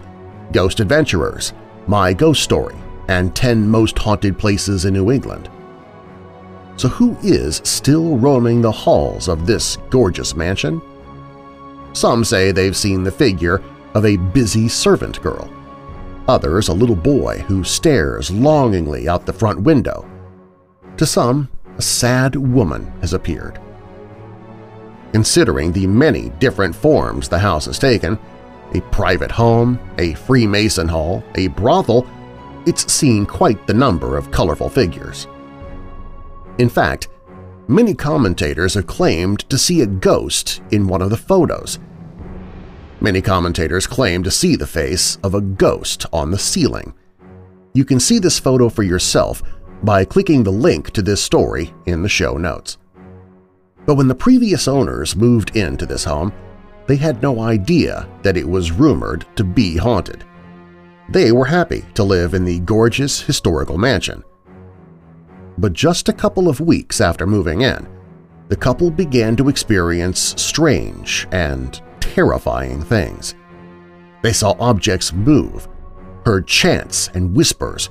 Ghost 0.50 0.80
Adventurers, 0.80 1.52
My 1.86 2.14
Ghost 2.14 2.42
Story, 2.42 2.76
and 3.08 3.36
10 3.36 3.68
Most 3.68 3.98
Haunted 3.98 4.38
Places 4.38 4.86
in 4.86 4.94
New 4.94 5.12
England. 5.12 5.50
So 6.76 6.88
who 6.88 7.18
is 7.22 7.60
still 7.64 8.16
roaming 8.16 8.62
the 8.62 8.72
halls 8.72 9.28
of 9.28 9.46
this 9.46 9.76
gorgeous 9.90 10.34
mansion? 10.34 10.80
Some 11.94 12.24
say 12.24 12.52
they've 12.52 12.76
seen 12.76 13.02
the 13.02 13.10
figure 13.10 13.62
of 13.94 14.04
a 14.04 14.16
busy 14.16 14.68
servant 14.68 15.22
girl. 15.22 15.48
Others 16.28 16.68
a 16.68 16.74
little 16.74 16.96
boy 16.96 17.38
who 17.46 17.62
stares 17.62 18.30
longingly 18.30 19.08
out 19.08 19.24
the 19.24 19.32
front 19.32 19.60
window. 19.60 20.08
To 20.96 21.06
some, 21.06 21.48
a 21.78 21.82
sad 21.82 22.34
woman 22.34 22.92
has 23.00 23.12
appeared. 23.12 23.60
Considering 25.12 25.70
the 25.70 25.86
many 25.86 26.30
different 26.40 26.74
forms 26.74 27.28
the 27.28 27.38
house 27.38 27.66
has 27.66 27.78
taken– 27.78 28.18
a 28.74 28.80
private 28.90 29.30
home, 29.30 29.78
a 29.98 30.14
Freemason 30.14 30.88
hall, 30.88 31.22
a 31.36 31.46
brothel– 31.48 32.06
it's 32.66 32.92
seen 32.92 33.26
quite 33.26 33.66
the 33.66 33.74
number 33.74 34.16
of 34.16 34.30
colorful 34.30 34.68
figures. 34.68 35.28
In 36.58 36.68
fact, 36.68 37.08
Many 37.66 37.94
commentators 37.94 38.74
have 38.74 38.86
claimed 38.86 39.48
to 39.48 39.56
see 39.56 39.80
a 39.80 39.86
ghost 39.86 40.60
in 40.70 40.86
one 40.86 41.00
of 41.00 41.08
the 41.08 41.16
photos. 41.16 41.78
Many 43.00 43.22
commentators 43.22 43.86
claim 43.86 44.22
to 44.22 44.30
see 44.30 44.54
the 44.54 44.66
face 44.66 45.16
of 45.22 45.34
a 45.34 45.40
ghost 45.40 46.04
on 46.12 46.30
the 46.30 46.38
ceiling. 46.38 46.92
You 47.72 47.86
can 47.86 48.00
see 48.00 48.18
this 48.18 48.38
photo 48.38 48.68
for 48.68 48.82
yourself 48.82 49.42
by 49.82 50.04
clicking 50.04 50.42
the 50.42 50.50
link 50.50 50.90
to 50.90 51.00
this 51.00 51.22
story 51.22 51.72
in 51.86 52.02
the 52.02 52.08
show 52.08 52.36
notes. 52.36 52.76
But 53.86 53.94
when 53.94 54.08
the 54.08 54.14
previous 54.14 54.68
owners 54.68 55.16
moved 55.16 55.56
into 55.56 55.86
this 55.86 56.04
home, 56.04 56.34
they 56.86 56.96
had 56.96 57.22
no 57.22 57.40
idea 57.40 58.06
that 58.22 58.36
it 58.36 58.46
was 58.46 58.72
rumored 58.72 59.24
to 59.36 59.44
be 59.44 59.78
haunted. 59.78 60.22
They 61.08 61.32
were 61.32 61.46
happy 61.46 61.86
to 61.94 62.04
live 62.04 62.34
in 62.34 62.44
the 62.44 62.60
gorgeous 62.60 63.22
historical 63.22 63.78
mansion– 63.78 64.22
but 65.58 65.72
just 65.72 66.08
a 66.08 66.12
couple 66.12 66.48
of 66.48 66.60
weeks 66.60 67.00
after 67.00 67.26
moving 67.26 67.62
in, 67.62 67.86
the 68.48 68.56
couple 68.56 68.90
began 68.90 69.36
to 69.36 69.48
experience 69.48 70.34
strange 70.40 71.26
and 71.32 71.80
terrifying 72.00 72.82
things. 72.82 73.34
They 74.22 74.32
saw 74.32 74.56
objects 74.58 75.12
move, 75.12 75.68
heard 76.24 76.46
chants 76.46 77.08
and 77.14 77.34
whispers, 77.36 77.90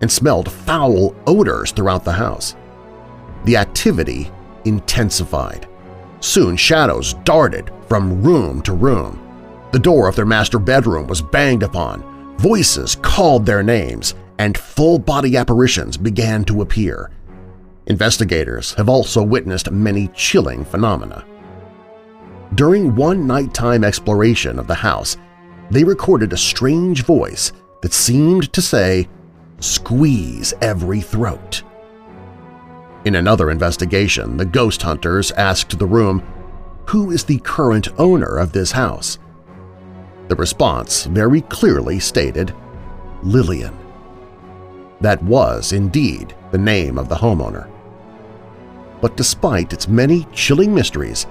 and 0.00 0.10
smelled 0.10 0.50
foul 0.50 1.14
odors 1.26 1.72
throughout 1.72 2.04
the 2.04 2.12
house. 2.12 2.56
The 3.44 3.56
activity 3.56 4.30
intensified. 4.64 5.68
Soon 6.20 6.56
shadows 6.56 7.14
darted 7.24 7.70
from 7.88 8.22
room 8.22 8.62
to 8.62 8.72
room. 8.72 9.18
The 9.72 9.78
door 9.78 10.08
of 10.08 10.16
their 10.16 10.26
master 10.26 10.58
bedroom 10.58 11.06
was 11.06 11.22
banged 11.22 11.62
upon, 11.62 12.36
voices 12.38 12.96
called 12.96 13.44
their 13.46 13.62
names, 13.62 14.14
and 14.38 14.56
full-body 14.56 15.36
apparitions 15.36 15.96
began 15.96 16.44
to 16.44 16.62
appear. 16.62 17.10
Investigators 17.86 18.72
have 18.74 18.88
also 18.88 19.22
witnessed 19.22 19.70
many 19.70 20.08
chilling 20.08 20.64
phenomena. 20.64 21.24
During 22.54 22.94
one 22.94 23.26
nighttime 23.26 23.82
exploration 23.82 24.58
of 24.58 24.66
the 24.66 24.74
house, 24.74 25.16
they 25.70 25.84
recorded 25.84 26.32
a 26.32 26.36
strange 26.36 27.04
voice 27.04 27.52
that 27.80 27.92
seemed 27.92 28.52
to 28.52 28.62
say, 28.62 29.08
squeeze 29.58 30.52
every 30.60 31.00
throat. 31.00 31.62
In 33.04 33.16
another 33.16 33.50
investigation, 33.50 34.36
the 34.36 34.44
ghost 34.44 34.82
hunters 34.82 35.32
asked 35.32 35.78
the 35.78 35.86
room, 35.86 36.22
who 36.86 37.10
is 37.10 37.24
the 37.24 37.38
current 37.38 37.88
owner 37.98 38.38
of 38.38 38.52
this 38.52 38.72
house? 38.72 39.18
The 40.28 40.36
response 40.36 41.04
very 41.04 41.40
clearly 41.42 41.98
stated, 41.98 42.54
Lillian. 43.22 43.76
That 45.02 45.20
was 45.24 45.72
indeed 45.72 46.32
the 46.52 46.58
name 46.58 46.96
of 46.96 47.08
the 47.08 47.16
homeowner. 47.16 47.68
But 49.00 49.16
despite 49.16 49.72
its 49.72 49.88
many 49.88 50.28
chilling 50.32 50.72
mysteries, 50.72 51.26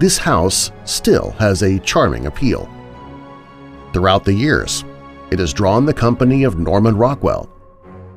this 0.00 0.18
house 0.18 0.72
still 0.84 1.30
has 1.38 1.62
a 1.62 1.78
charming 1.78 2.26
appeal. 2.26 2.68
Throughout 3.92 4.24
the 4.24 4.34
years, 4.34 4.84
it 5.30 5.38
has 5.38 5.52
drawn 5.52 5.86
the 5.86 5.94
company 5.94 6.42
of 6.42 6.58
Norman 6.58 6.96
Rockwell, 6.96 7.48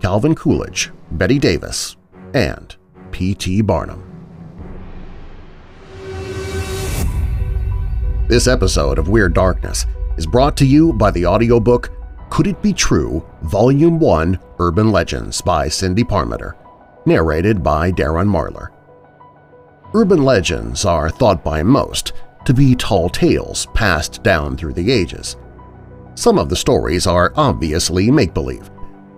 Calvin 0.01 0.33
Coolidge, 0.33 0.89
Bette 1.11 1.37
Davis, 1.37 1.95
and 2.33 2.75
P.T. 3.11 3.61
Barnum. 3.61 4.03
This 8.27 8.47
episode 8.47 8.97
of 8.97 9.09
Weird 9.09 9.35
Darkness 9.35 9.85
is 10.17 10.25
brought 10.25 10.57
to 10.57 10.65
you 10.65 10.91
by 10.93 11.11
the 11.11 11.27
audiobook 11.27 11.91
Could 12.31 12.47
It 12.47 12.61
Be 12.61 12.71
True? 12.71 13.27
Volume 13.41 13.99
1 13.99 14.39
Urban 14.59 14.89
Legends 14.89 15.41
by 15.41 15.67
Cindy 15.67 16.01
Parmiter, 16.01 16.53
narrated 17.05 17.61
by 17.61 17.91
Darren 17.91 18.29
Marlar. 18.29 18.69
Urban 19.93 20.23
legends 20.23 20.85
are 20.85 21.09
thought 21.09 21.43
by 21.43 21.61
most 21.61 22.13
to 22.45 22.53
be 22.53 22.73
tall 22.73 23.09
tales 23.09 23.67
passed 23.73 24.23
down 24.23 24.55
through 24.55 24.71
the 24.71 24.91
ages. 24.93 25.35
Some 26.15 26.39
of 26.39 26.47
the 26.47 26.55
stories 26.55 27.05
are 27.05 27.33
obviously 27.35 28.09
make-believe, 28.09 28.71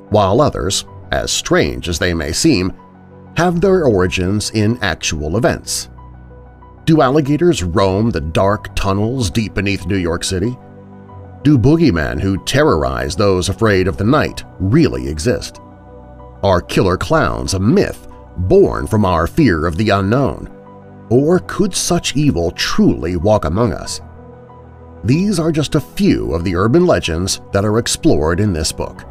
while 0.09 0.41
others, 0.41 0.85
as 1.11 1.31
strange 1.31 1.87
as 1.89 1.99
they 1.99 2.15
may 2.15 2.31
seem, 2.31 2.73
have 3.37 3.61
their 3.61 3.85
origins 3.85 4.49
in 4.55 4.79
actual 4.81 5.37
events. 5.37 5.87
Do 6.85 7.03
alligators 7.03 7.61
roam 7.61 8.09
the 8.09 8.21
dark 8.21 8.75
tunnels 8.75 9.29
deep 9.29 9.53
beneath 9.53 9.85
New 9.85 9.97
York 9.97 10.23
City? 10.23 10.57
Do 11.43 11.57
boogeymen 11.59 12.21
who 12.21 12.41
terrorize 12.45 13.17
those 13.17 13.49
afraid 13.49 13.89
of 13.89 13.97
the 13.97 14.05
night 14.05 14.45
really 14.59 15.09
exist? 15.09 15.59
Are 16.41 16.61
killer 16.61 16.95
clowns 16.95 17.53
a 17.53 17.59
myth 17.59 18.07
born 18.37 18.87
from 18.87 19.03
our 19.03 19.27
fear 19.27 19.65
of 19.65 19.77
the 19.77 19.89
unknown? 19.89 20.49
Or 21.09 21.39
could 21.39 21.75
such 21.75 22.15
evil 22.15 22.51
truly 22.51 23.17
walk 23.17 23.43
among 23.43 23.73
us? 23.73 23.99
These 25.03 25.37
are 25.37 25.51
just 25.51 25.75
a 25.75 25.81
few 25.81 26.33
of 26.33 26.45
the 26.45 26.55
urban 26.55 26.85
legends 26.85 27.41
that 27.51 27.65
are 27.65 27.77
explored 27.77 28.39
in 28.39 28.53
this 28.53 28.71
book. 28.71 29.03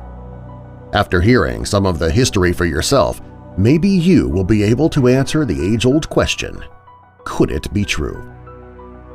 After 0.95 1.21
hearing 1.21 1.67
some 1.67 1.85
of 1.85 1.99
the 1.99 2.11
history 2.11 2.55
for 2.55 2.65
yourself, 2.65 3.21
maybe 3.59 3.91
you 3.91 4.27
will 4.27 4.45
be 4.45 4.63
able 4.63 4.89
to 4.91 5.09
answer 5.09 5.45
the 5.45 5.75
age-old 5.75 6.09
question, 6.09 6.65
could 7.25 7.51
it 7.51 7.71
be 7.75 7.85
true? 7.85 8.32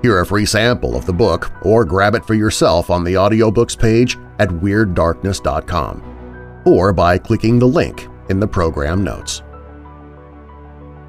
Hear 0.08 0.22
a 0.22 0.26
free 0.26 0.46
sample 0.46 0.96
of 0.96 1.06
the 1.06 1.12
book 1.12 1.52
or 1.64 1.84
grab 1.84 2.16
it 2.16 2.24
for 2.24 2.34
yourself 2.34 2.90
on 2.90 3.04
the 3.04 3.16
audiobooks 3.16 3.78
page 3.78 4.18
at 4.40 4.48
WeirdDarkness.com 4.48 6.62
or 6.66 6.94
by 6.94 7.18
clicking 7.18 7.60
the 7.60 7.68
link 7.68 8.08
in 8.30 8.40
the 8.40 8.48
program 8.48 9.04
notes. 9.04 9.44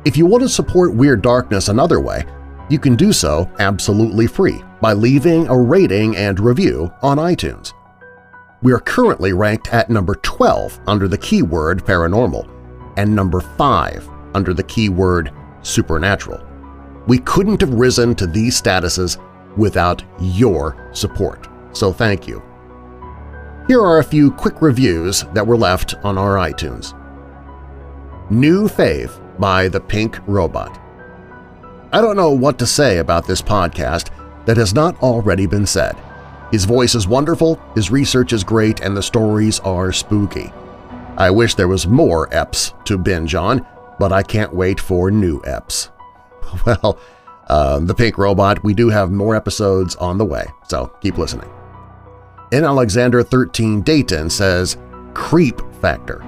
If 0.04 0.16
you 0.16 0.26
want 0.26 0.42
to 0.42 0.48
support 0.48 0.96
Weird 0.96 1.22
Darkness 1.22 1.68
another 1.68 2.00
way, 2.00 2.24
you 2.68 2.80
can 2.80 2.96
do 2.96 3.12
so 3.12 3.48
absolutely 3.60 4.26
free 4.26 4.64
by 4.80 4.94
leaving 4.94 5.46
a 5.46 5.56
rating 5.56 6.16
and 6.16 6.40
review 6.40 6.92
on 7.00 7.18
iTunes. 7.18 7.74
We 8.62 8.72
are 8.72 8.80
currently 8.80 9.32
ranked 9.32 9.72
at 9.72 9.90
number 9.90 10.16
12 10.16 10.80
under 10.88 11.06
the 11.06 11.18
keyword 11.18 11.84
paranormal 11.84 12.50
and 12.96 13.14
number 13.14 13.42
5 13.42 14.08
under 14.34 14.52
the 14.52 14.64
keyword 14.64 15.32
supernatural. 15.62 16.47
We 17.08 17.18
couldn't 17.18 17.62
have 17.62 17.72
risen 17.72 18.14
to 18.16 18.26
these 18.26 18.60
statuses 18.60 19.16
without 19.56 20.04
your 20.20 20.90
support, 20.92 21.48
so 21.72 21.92
thank 21.92 22.28
you. 22.28 22.42
Here 23.66 23.80
are 23.80 23.98
a 23.98 24.04
few 24.04 24.30
quick 24.30 24.62
reviews 24.62 25.24
that 25.32 25.46
were 25.46 25.56
left 25.56 25.94
on 26.04 26.16
our 26.18 26.36
iTunes. 26.36 26.94
New 28.30 28.68
Fave 28.68 29.18
by 29.40 29.68
The 29.68 29.80
Pink 29.80 30.18
Robot 30.26 30.78
I 31.90 32.02
don't 32.02 32.16
know 32.16 32.30
what 32.30 32.58
to 32.58 32.66
say 32.66 32.98
about 32.98 33.26
this 33.26 33.40
podcast 33.40 34.10
that 34.44 34.58
has 34.58 34.74
not 34.74 35.02
already 35.02 35.46
been 35.46 35.64
said. 35.64 35.96
His 36.50 36.66
voice 36.66 36.94
is 36.94 37.08
wonderful, 37.08 37.58
his 37.74 37.90
research 37.90 38.34
is 38.34 38.44
great, 38.44 38.80
and 38.80 38.94
the 38.94 39.02
stories 39.02 39.58
are 39.60 39.90
spooky. 39.90 40.52
I 41.16 41.30
wish 41.30 41.54
there 41.54 41.68
was 41.68 41.86
more 41.86 42.32
EPs 42.34 42.74
to 42.84 42.98
binge 42.98 43.34
on, 43.34 43.66
but 43.98 44.12
I 44.12 44.22
can't 44.22 44.52
wait 44.52 44.78
for 44.78 45.10
new 45.10 45.40
EPs. 45.40 45.88
Well, 46.66 46.98
uh, 47.48 47.78
The 47.80 47.94
Pink 47.94 48.18
Robot, 48.18 48.62
we 48.62 48.74
do 48.74 48.90
have 48.90 49.10
more 49.10 49.34
episodes 49.34 49.96
on 49.96 50.18
the 50.18 50.24
way, 50.24 50.44
so 50.68 50.92
keep 51.00 51.16
listening. 51.16 51.50
In 52.52 52.64
Alexander 52.64 53.22
13 53.22 53.82
Dayton 53.82 54.30
says, 54.30 54.76
Creep 55.14 55.60
Factor 55.80 56.24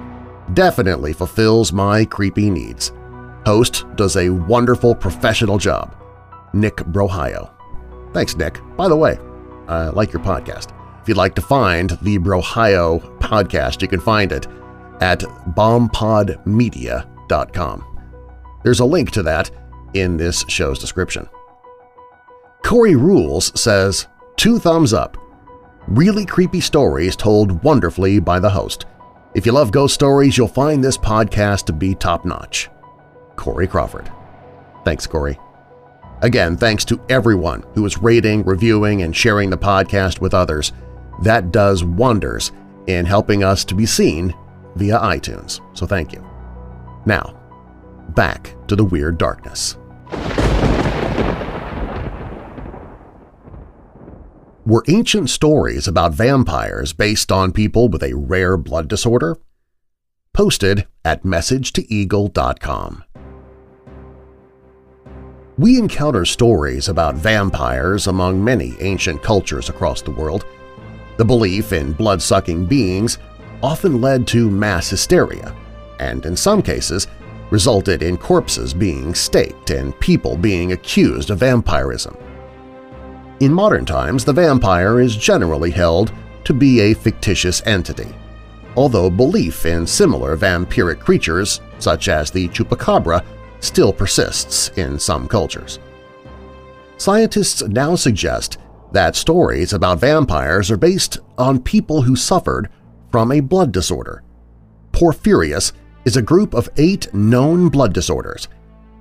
definitely 0.53 1.13
fulfills 1.13 1.71
my 1.71 2.05
creepy 2.05 2.49
needs. 2.49 2.91
Host 3.45 3.85
does 3.95 4.17
a 4.17 4.29
wonderful 4.29 4.95
professional 4.95 5.57
job. 5.57 5.95
Nick 6.53 6.75
Brohio. 6.77 7.51
Thanks, 8.13 8.35
Nick. 8.35 8.59
By 8.75 8.87
the 8.87 8.95
way, 8.95 9.17
I 9.67 9.89
like 9.89 10.13
your 10.13 10.21
podcast. 10.21 10.71
If 11.01 11.07
you'd 11.07 11.17
like 11.17 11.33
to 11.35 11.41
find 11.41 11.91
the 12.01 12.19
Brohio 12.19 13.17
podcast, 13.19 13.81
you 13.81 13.87
can 13.87 13.99
find 13.99 14.31
it 14.31 14.47
at 14.99 15.21
bombpodmedia.com. 15.55 17.97
There's 18.63 18.79
a 18.79 18.85
link 18.85 19.09
to 19.11 19.23
that 19.23 19.49
in 19.93 20.17
this 20.17 20.45
show's 20.47 20.79
description. 20.79 21.27
Corey 22.63 22.95
Rules 22.95 23.59
says, 23.59 24.07
two 24.37 24.59
thumbs 24.59 24.93
up. 24.93 25.17
Really 25.87 26.25
creepy 26.25 26.61
stories 26.61 27.15
told 27.15 27.63
wonderfully 27.63 28.19
by 28.19 28.39
the 28.39 28.49
host. 28.49 28.85
If 29.33 29.45
you 29.45 29.51
love 29.51 29.71
ghost 29.71 29.93
stories, 29.93 30.37
you'll 30.37 30.47
find 30.47 30.83
this 30.83 30.97
podcast 30.97 31.65
to 31.65 31.73
be 31.73 31.95
top-notch. 31.95 32.69
Corey 33.35 33.67
Crawford. 33.67 34.11
Thanks, 34.85 35.07
Corey. 35.07 35.39
Again, 36.21 36.55
thanks 36.55 36.85
to 36.85 37.01
everyone 37.09 37.63
who 37.73 37.85
is 37.85 37.97
rating, 37.97 38.43
reviewing, 38.43 39.01
and 39.01 39.15
sharing 39.15 39.49
the 39.49 39.57
podcast 39.57 40.21
with 40.21 40.33
others. 40.33 40.71
That 41.23 41.51
does 41.51 41.83
wonders 41.83 42.51
in 42.87 43.05
helping 43.05 43.43
us 43.43 43.65
to 43.65 43.75
be 43.75 43.85
seen 43.85 44.35
via 44.75 44.99
iTunes, 44.99 45.59
so 45.73 45.85
thank 45.85 46.13
you. 46.13 46.23
Now, 47.05 47.35
back 48.09 48.55
to 48.67 48.75
the 48.75 48.85
Weird 48.85 49.17
Darkness. 49.17 49.77
Were 54.65 54.85
ancient 54.87 55.29
stories 55.29 55.87
about 55.87 56.13
vampires 56.13 56.93
based 56.93 57.31
on 57.31 57.51
people 57.51 57.89
with 57.89 58.03
a 58.03 58.13
rare 58.13 58.55
blood 58.55 58.87
disorder? 58.87 59.37
Posted 60.33 60.87
at 61.03 61.23
messagetoeagle.com. 61.23 63.03
We 65.57 65.77
encounter 65.77 66.23
stories 66.25 66.87
about 66.87 67.15
vampires 67.15 68.07
among 68.07 68.41
many 68.41 68.75
ancient 68.79 69.21
cultures 69.21 69.67
across 69.67 70.01
the 70.01 70.11
world. 70.11 70.45
The 71.17 71.25
belief 71.25 71.73
in 71.73 71.91
blood-sucking 71.91 72.65
beings 72.67 73.17
often 73.61 73.99
led 73.99 74.25
to 74.27 74.49
mass 74.49 74.89
hysteria, 74.89 75.55
and 75.99 76.25
in 76.25 76.37
some 76.37 76.61
cases 76.61 77.07
resulted 77.51 78.01
in 78.01 78.17
corpses 78.17 78.73
being 78.73 79.13
staked 79.13 79.69
and 79.69 79.97
people 79.99 80.35
being 80.35 80.71
accused 80.71 81.29
of 81.29 81.39
vampirism. 81.39 82.17
In 83.41 83.53
modern 83.53 83.85
times, 83.85 84.25
the 84.25 84.33
vampire 84.33 84.99
is 84.99 85.15
generally 85.15 85.71
held 85.71 86.11
to 86.45 86.53
be 86.53 86.79
a 86.79 86.93
fictitious 86.93 87.61
entity, 87.65 88.13
although 88.75 89.09
belief 89.09 89.65
in 89.65 89.85
similar 89.85 90.35
vampiric 90.35 90.99
creatures, 90.99 91.61
such 91.77 92.07
as 92.07 92.31
the 92.31 92.47
chupacabra, 92.49 93.23
still 93.59 93.93
persists 93.93 94.69
in 94.77 94.97
some 94.97 95.27
cultures. 95.27 95.79
Scientists 96.97 97.61
now 97.63 97.95
suggest 97.95 98.57
that 98.91 99.15
stories 99.15 99.73
about 99.73 99.99
vampires 99.99 100.69
are 100.69 100.77
based 100.77 101.19
on 101.37 101.61
people 101.61 102.01
who 102.01 102.15
suffered 102.15 102.69
from 103.11 103.31
a 103.31 103.39
blood 103.39 103.71
disorder. 103.71 104.23
Porphyrias 104.91 105.73
is 106.05 106.17
a 106.17 106.21
group 106.21 106.53
of 106.53 106.69
eight 106.77 107.13
known 107.13 107.69
blood 107.69 107.93
disorders. 107.93 108.47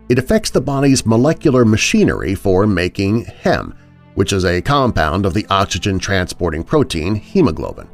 It 0.09 0.19
affects 0.19 0.51
the 0.51 0.61
body's 0.61 1.07
molecular 1.07 1.65
machinery 1.65 2.35
for 2.35 2.67
making 2.67 3.25
heme, 3.25 3.77
which 4.15 4.33
is 4.33 4.45
a 4.45 4.61
compound 4.61 5.25
of 5.25 5.35
the 5.35 5.47
oxygen-transporting 5.51 6.65
protein 6.65 7.15
hemoglobin. 7.15 7.89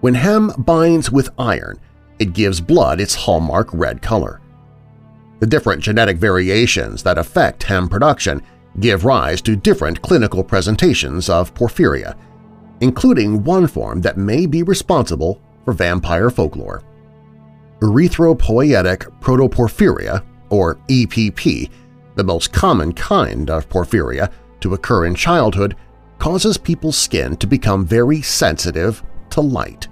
When 0.00 0.14
heme 0.14 0.64
binds 0.64 1.10
with 1.10 1.30
iron, 1.38 1.80
it 2.18 2.34
gives 2.34 2.60
blood 2.60 3.00
its 3.00 3.14
hallmark 3.14 3.68
red 3.72 4.02
color. 4.02 4.40
The 5.40 5.46
different 5.46 5.82
genetic 5.82 6.18
variations 6.18 7.02
that 7.02 7.18
affect 7.18 7.62
heme 7.62 7.90
production 7.90 8.42
give 8.80 9.04
rise 9.04 9.40
to 9.42 9.56
different 9.56 10.00
clinical 10.02 10.44
presentations 10.44 11.28
of 11.28 11.54
porphyria, 11.54 12.16
including 12.80 13.42
one 13.42 13.66
form 13.66 14.00
that 14.02 14.16
may 14.16 14.46
be 14.46 14.62
responsible 14.62 15.40
for 15.64 15.72
vampire 15.72 16.30
folklore. 16.30 16.82
Erythropoietic 17.82 19.10
protoporphyria, 19.20 20.24
or 20.50 20.76
EPP, 20.88 21.68
the 22.14 22.22
most 22.24 22.52
common 22.52 22.92
kind 22.92 23.50
of 23.50 23.68
porphyria 23.68 24.32
to 24.60 24.74
occur 24.74 25.06
in 25.06 25.16
childhood, 25.16 25.76
causes 26.20 26.56
people's 26.56 26.96
skin 26.96 27.36
to 27.36 27.46
become 27.48 27.84
very 27.84 28.22
sensitive 28.22 29.02
to 29.30 29.40
light. 29.40 29.88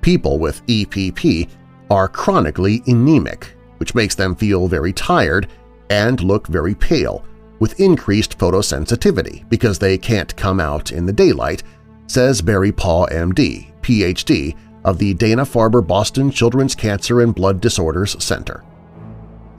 People 0.00 0.38
with 0.38 0.64
EPP 0.68 1.50
are 1.90 2.06
chronically 2.06 2.82
anemic, 2.86 3.56
which 3.78 3.96
makes 3.96 4.14
them 4.14 4.36
feel 4.36 4.68
very 4.68 4.92
tired 4.92 5.48
and 5.90 6.22
look 6.22 6.46
very 6.46 6.74
pale, 6.74 7.24
with 7.58 7.80
increased 7.80 8.38
photosensitivity 8.38 9.48
because 9.48 9.78
they 9.78 9.98
can't 9.98 10.36
come 10.36 10.60
out 10.60 10.92
in 10.92 11.04
the 11.06 11.12
daylight, 11.12 11.64
says 12.06 12.40
Barry 12.40 12.70
Paw, 12.70 13.06
MD, 13.06 13.72
Ph.D., 13.82 14.54
of 14.84 14.98
the 14.98 15.14
Dana-Farber 15.14 15.86
Boston 15.86 16.30
Children's 16.30 16.74
Cancer 16.74 17.20
and 17.20 17.34
Blood 17.34 17.60
Disorders 17.60 18.22
Center. 18.22 18.64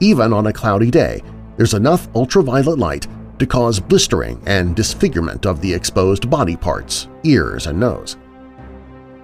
Even 0.00 0.32
on 0.32 0.46
a 0.46 0.52
cloudy 0.52 0.90
day, 0.90 1.22
there's 1.56 1.74
enough 1.74 2.08
ultraviolet 2.14 2.78
light 2.78 3.06
to 3.38 3.46
cause 3.46 3.80
blistering 3.80 4.42
and 4.46 4.76
disfigurement 4.76 5.46
of 5.46 5.60
the 5.60 5.72
exposed 5.72 6.28
body 6.28 6.56
parts, 6.56 7.08
ears, 7.24 7.66
and 7.66 7.78
nose. 7.78 8.16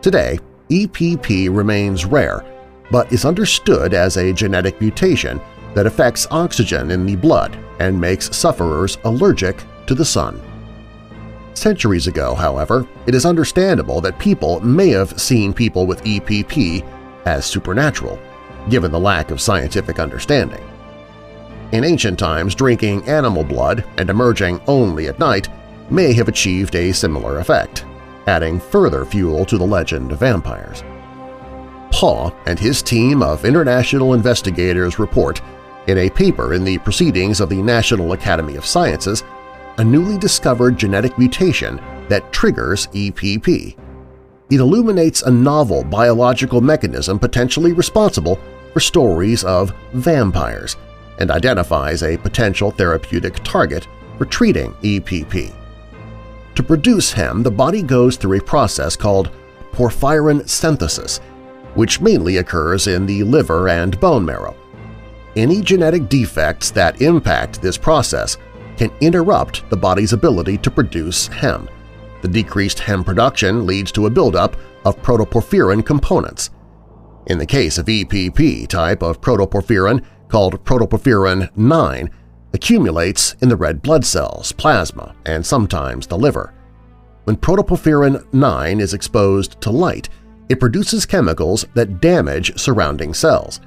Today, 0.02 0.38
EPP 0.70 1.54
remains 1.54 2.04
rare, 2.04 2.44
but 2.90 3.12
is 3.12 3.24
understood 3.24 3.94
as 3.94 4.16
a 4.16 4.32
genetic 4.32 4.80
mutation 4.80 5.40
that 5.74 5.86
affects 5.86 6.26
oxygen 6.30 6.90
in 6.90 7.06
the 7.06 7.16
blood 7.16 7.56
and 7.78 8.00
makes 8.00 8.34
sufferers 8.34 8.98
allergic 9.04 9.62
to 9.86 9.94
the 9.94 10.04
sun. 10.04 10.40
Centuries 11.54 12.06
ago, 12.06 12.34
however, 12.34 12.86
it 13.06 13.14
is 13.14 13.26
understandable 13.26 14.00
that 14.00 14.18
people 14.18 14.60
may 14.60 14.90
have 14.90 15.20
seen 15.20 15.52
people 15.52 15.86
with 15.86 16.02
EPP 16.04 16.86
as 17.26 17.44
supernatural, 17.44 18.18
given 18.68 18.90
the 18.90 19.00
lack 19.00 19.30
of 19.30 19.40
scientific 19.40 19.98
understanding. 19.98 20.62
In 21.72 21.84
ancient 21.84 22.18
times, 22.18 22.54
drinking 22.54 23.06
animal 23.08 23.44
blood 23.44 23.84
and 23.96 24.10
emerging 24.10 24.60
only 24.66 25.08
at 25.08 25.18
night 25.18 25.48
may 25.90 26.12
have 26.12 26.28
achieved 26.28 26.74
a 26.74 26.92
similar 26.92 27.38
effect, 27.38 27.84
adding 28.26 28.60
further 28.60 29.04
fuel 29.04 29.44
to 29.44 29.58
the 29.58 29.66
legend 29.66 30.12
of 30.12 30.20
vampires. 30.20 30.82
Paw 31.90 32.30
and 32.46 32.58
his 32.58 32.82
team 32.82 33.22
of 33.22 33.44
international 33.44 34.14
investigators 34.14 34.98
report 34.98 35.40
in 35.88 35.98
a 35.98 36.10
paper 36.10 36.54
in 36.54 36.64
the 36.64 36.78
Proceedings 36.78 37.40
of 37.40 37.48
the 37.48 37.60
National 37.60 38.12
Academy 38.12 38.56
of 38.56 38.66
Sciences 38.66 39.24
a 39.80 39.84
newly 39.84 40.18
discovered 40.18 40.76
genetic 40.76 41.16
mutation 41.16 41.80
that 42.10 42.30
triggers 42.34 42.86
EPP. 42.88 43.78
It 44.50 44.60
illuminates 44.60 45.22
a 45.22 45.30
novel 45.30 45.84
biological 45.84 46.60
mechanism 46.60 47.18
potentially 47.18 47.72
responsible 47.72 48.38
for 48.74 48.80
stories 48.80 49.42
of 49.42 49.72
vampires 49.94 50.76
and 51.18 51.30
identifies 51.30 52.02
a 52.02 52.18
potential 52.18 52.70
therapeutic 52.70 53.42
target 53.42 53.88
for 54.18 54.26
treating 54.26 54.74
EPP. 54.82 55.50
To 56.56 56.62
produce 56.62 57.14
heme, 57.14 57.42
the 57.42 57.50
body 57.50 57.80
goes 57.82 58.18
through 58.18 58.36
a 58.36 58.44
process 58.44 58.96
called 58.96 59.30
porphyrin 59.72 60.46
synthesis, 60.46 61.20
which 61.74 62.02
mainly 62.02 62.36
occurs 62.36 62.86
in 62.86 63.06
the 63.06 63.24
liver 63.24 63.70
and 63.70 63.98
bone 63.98 64.26
marrow. 64.26 64.54
Any 65.36 65.62
genetic 65.62 66.10
defects 66.10 66.70
that 66.72 67.00
impact 67.00 67.62
this 67.62 67.78
process 67.78 68.36
can 68.80 68.90
interrupt 69.02 69.68
the 69.68 69.76
body's 69.76 70.14
ability 70.14 70.56
to 70.56 70.70
produce 70.70 71.28
heme. 71.28 71.68
The 72.22 72.28
decreased 72.28 72.78
heme 72.78 73.04
production 73.04 73.66
leads 73.66 73.92
to 73.92 74.06
a 74.06 74.10
buildup 74.10 74.56
of 74.86 74.96
protoporphyrin 75.02 75.84
components. 75.84 76.48
In 77.26 77.36
the 77.36 77.44
case 77.44 77.76
of 77.76 77.84
EPP 77.84 78.68
type 78.68 79.02
of 79.02 79.20
protoporphyrin 79.20 80.02
called 80.28 80.64
protoporphyrin 80.64 81.54
9 81.54 82.10
accumulates 82.54 83.34
in 83.42 83.50
the 83.50 83.56
red 83.56 83.82
blood 83.82 84.02
cells, 84.02 84.50
plasma, 84.52 85.14
and 85.26 85.44
sometimes 85.44 86.06
the 86.06 86.16
liver. 86.16 86.54
When 87.24 87.36
protoporphyrin 87.36 88.32
9 88.32 88.80
is 88.80 88.94
exposed 88.94 89.60
to 89.60 89.70
light, 89.70 90.08
it 90.48 90.58
produces 90.58 91.04
chemicals 91.04 91.66
that 91.74 92.00
damage 92.00 92.58
surrounding 92.58 93.12
cells. 93.12 93.60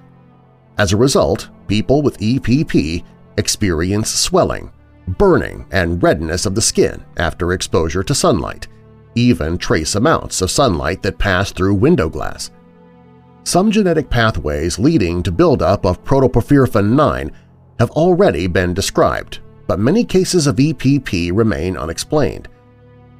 As 0.79 0.91
a 0.91 0.97
result, 0.97 1.51
people 1.67 2.01
with 2.01 2.17
EPP 2.17 3.03
experience 3.37 4.09
swelling, 4.09 4.71
burning, 5.07 5.65
and 5.71 6.01
redness 6.01 6.45
of 6.45 6.55
the 6.55 6.61
skin 6.61 7.03
after 7.17 7.53
exposure 7.53 8.03
to 8.03 8.15
sunlight, 8.15 8.67
even 9.15 9.57
trace 9.57 9.95
amounts 9.95 10.41
of 10.41 10.51
sunlight 10.51 11.01
that 11.03 11.17
pass 11.17 11.51
through 11.51 11.75
window 11.75 12.09
glass. 12.09 12.51
Some 13.43 13.71
genetic 13.71 14.09
pathways 14.09 14.79
leading 14.79 15.21
to 15.23 15.31
buildup 15.31 15.85
of 15.85 16.03
protoporphyrin 16.03 16.93
9 16.93 17.31
have 17.79 17.91
already 17.91 18.47
been 18.47 18.73
described, 18.73 19.39
but 19.67 19.79
many 19.79 20.03
cases 20.03 20.47
of 20.47 20.55
EPP 20.55 21.31
remain 21.33 21.75
unexplained 21.75 22.47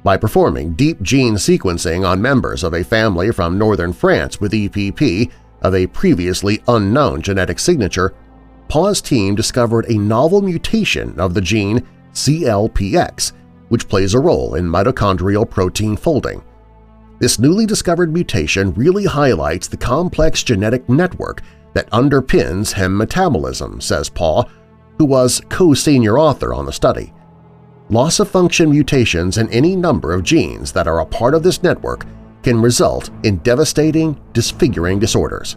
by 0.04 0.18
performing 0.18 0.74
deep 0.74 1.00
gene 1.02 1.34
sequencing 1.34 2.06
on 2.06 2.20
members 2.22 2.62
of 2.62 2.74
a 2.74 2.84
family 2.84 3.32
from 3.32 3.58
northern 3.58 3.92
France 3.92 4.38
with 4.38 4.52
EPP 4.52 5.32
of 5.62 5.74
a 5.74 5.86
previously 5.88 6.62
unknown 6.68 7.22
genetic 7.22 7.58
signature, 7.58 8.14
Paw's 8.74 9.00
team 9.00 9.36
discovered 9.36 9.88
a 9.88 9.96
novel 9.96 10.42
mutation 10.42 11.16
of 11.20 11.32
the 11.32 11.40
gene 11.40 11.86
CLPX, 12.12 13.30
which 13.68 13.86
plays 13.86 14.14
a 14.14 14.18
role 14.18 14.56
in 14.56 14.66
mitochondrial 14.66 15.48
protein 15.48 15.96
folding. 15.96 16.42
This 17.20 17.38
newly 17.38 17.66
discovered 17.66 18.12
mutation 18.12 18.74
really 18.74 19.04
highlights 19.04 19.68
the 19.68 19.76
complex 19.76 20.42
genetic 20.42 20.88
network 20.88 21.42
that 21.74 21.88
underpins 21.90 22.74
heme 22.74 22.96
metabolism, 22.96 23.80
says 23.80 24.08
Paw, 24.08 24.42
who 24.98 25.04
was 25.04 25.40
co-senior 25.48 26.18
author 26.18 26.52
on 26.52 26.66
the 26.66 26.72
study. 26.72 27.12
Loss-of-function 27.90 28.70
mutations 28.70 29.38
in 29.38 29.48
any 29.50 29.76
number 29.76 30.12
of 30.12 30.24
genes 30.24 30.72
that 30.72 30.88
are 30.88 30.98
a 30.98 31.06
part 31.06 31.34
of 31.34 31.44
this 31.44 31.62
network 31.62 32.06
can 32.42 32.60
result 32.60 33.10
in 33.22 33.36
devastating, 33.36 34.20
disfiguring 34.32 34.98
disorders. 34.98 35.56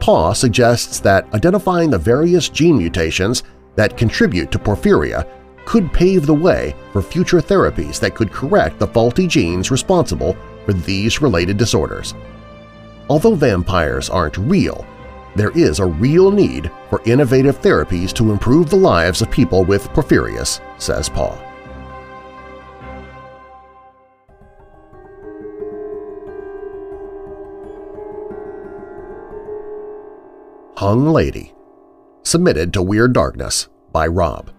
Paw 0.00 0.32
suggests 0.32 0.98
that 1.00 1.32
identifying 1.34 1.90
the 1.90 1.98
various 1.98 2.48
gene 2.48 2.78
mutations 2.78 3.42
that 3.76 3.96
contribute 3.96 4.50
to 4.50 4.58
porphyria 4.58 5.28
could 5.66 5.92
pave 5.92 6.26
the 6.26 6.34
way 6.34 6.74
for 6.92 7.02
future 7.02 7.40
therapies 7.40 8.00
that 8.00 8.14
could 8.14 8.32
correct 8.32 8.78
the 8.78 8.86
faulty 8.86 9.26
genes 9.26 9.70
responsible 9.70 10.36
for 10.64 10.72
these 10.72 11.22
related 11.22 11.56
disorders. 11.56 12.14
Although 13.08 13.34
vampires 13.34 14.08
aren't 14.08 14.38
real, 14.38 14.86
there 15.36 15.50
is 15.50 15.78
a 15.78 15.86
real 15.86 16.30
need 16.30 16.70
for 16.88 17.02
innovative 17.04 17.60
therapies 17.60 18.12
to 18.14 18.32
improve 18.32 18.70
the 18.70 18.76
lives 18.76 19.22
of 19.22 19.30
people 19.30 19.64
with 19.64 19.88
porphyrias, 19.90 20.60
says 20.80 21.08
Paw. 21.08 21.49
Hung 30.80 31.12
Lady 31.12 31.52
Submitted 32.22 32.72
to 32.72 32.80
Weird 32.80 33.12
Darkness 33.12 33.68
by 33.92 34.06
Rob 34.06 34.50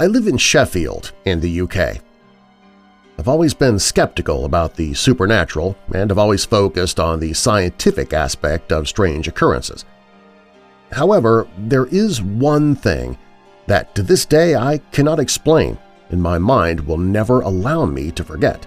I 0.00 0.06
live 0.06 0.26
in 0.26 0.36
Sheffield 0.36 1.12
in 1.24 1.38
the 1.38 1.60
UK. 1.60 2.02
I've 3.16 3.28
always 3.28 3.54
been 3.54 3.78
skeptical 3.78 4.46
about 4.46 4.74
the 4.74 4.94
supernatural 4.94 5.76
and 5.94 6.10
have 6.10 6.18
always 6.18 6.44
focused 6.44 6.98
on 6.98 7.20
the 7.20 7.34
scientific 7.34 8.12
aspect 8.12 8.72
of 8.72 8.88
strange 8.88 9.28
occurrences. 9.28 9.84
However, 10.90 11.46
there 11.56 11.86
is 11.86 12.20
one 12.20 12.74
thing 12.74 13.16
that 13.68 13.94
to 13.94 14.02
this 14.02 14.26
day 14.26 14.56
I 14.56 14.78
cannot 14.90 15.20
explain 15.20 15.78
and 16.10 16.20
my 16.20 16.36
mind 16.36 16.80
will 16.80 16.98
never 16.98 17.42
allow 17.42 17.84
me 17.84 18.10
to 18.10 18.24
forget. 18.24 18.66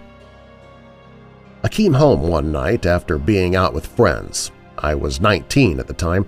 I 1.66 1.68
came 1.68 1.96
home 1.96 2.22
one 2.22 2.50
night 2.54 2.86
after 2.86 3.18
being 3.18 3.58
out 3.58 3.74
with 3.74 3.88
friends. 3.88 4.54
I 4.78 4.96
was 4.96 5.22
19 5.22 5.80
at 5.80 5.88
the 5.88 5.94
time. 5.94 6.28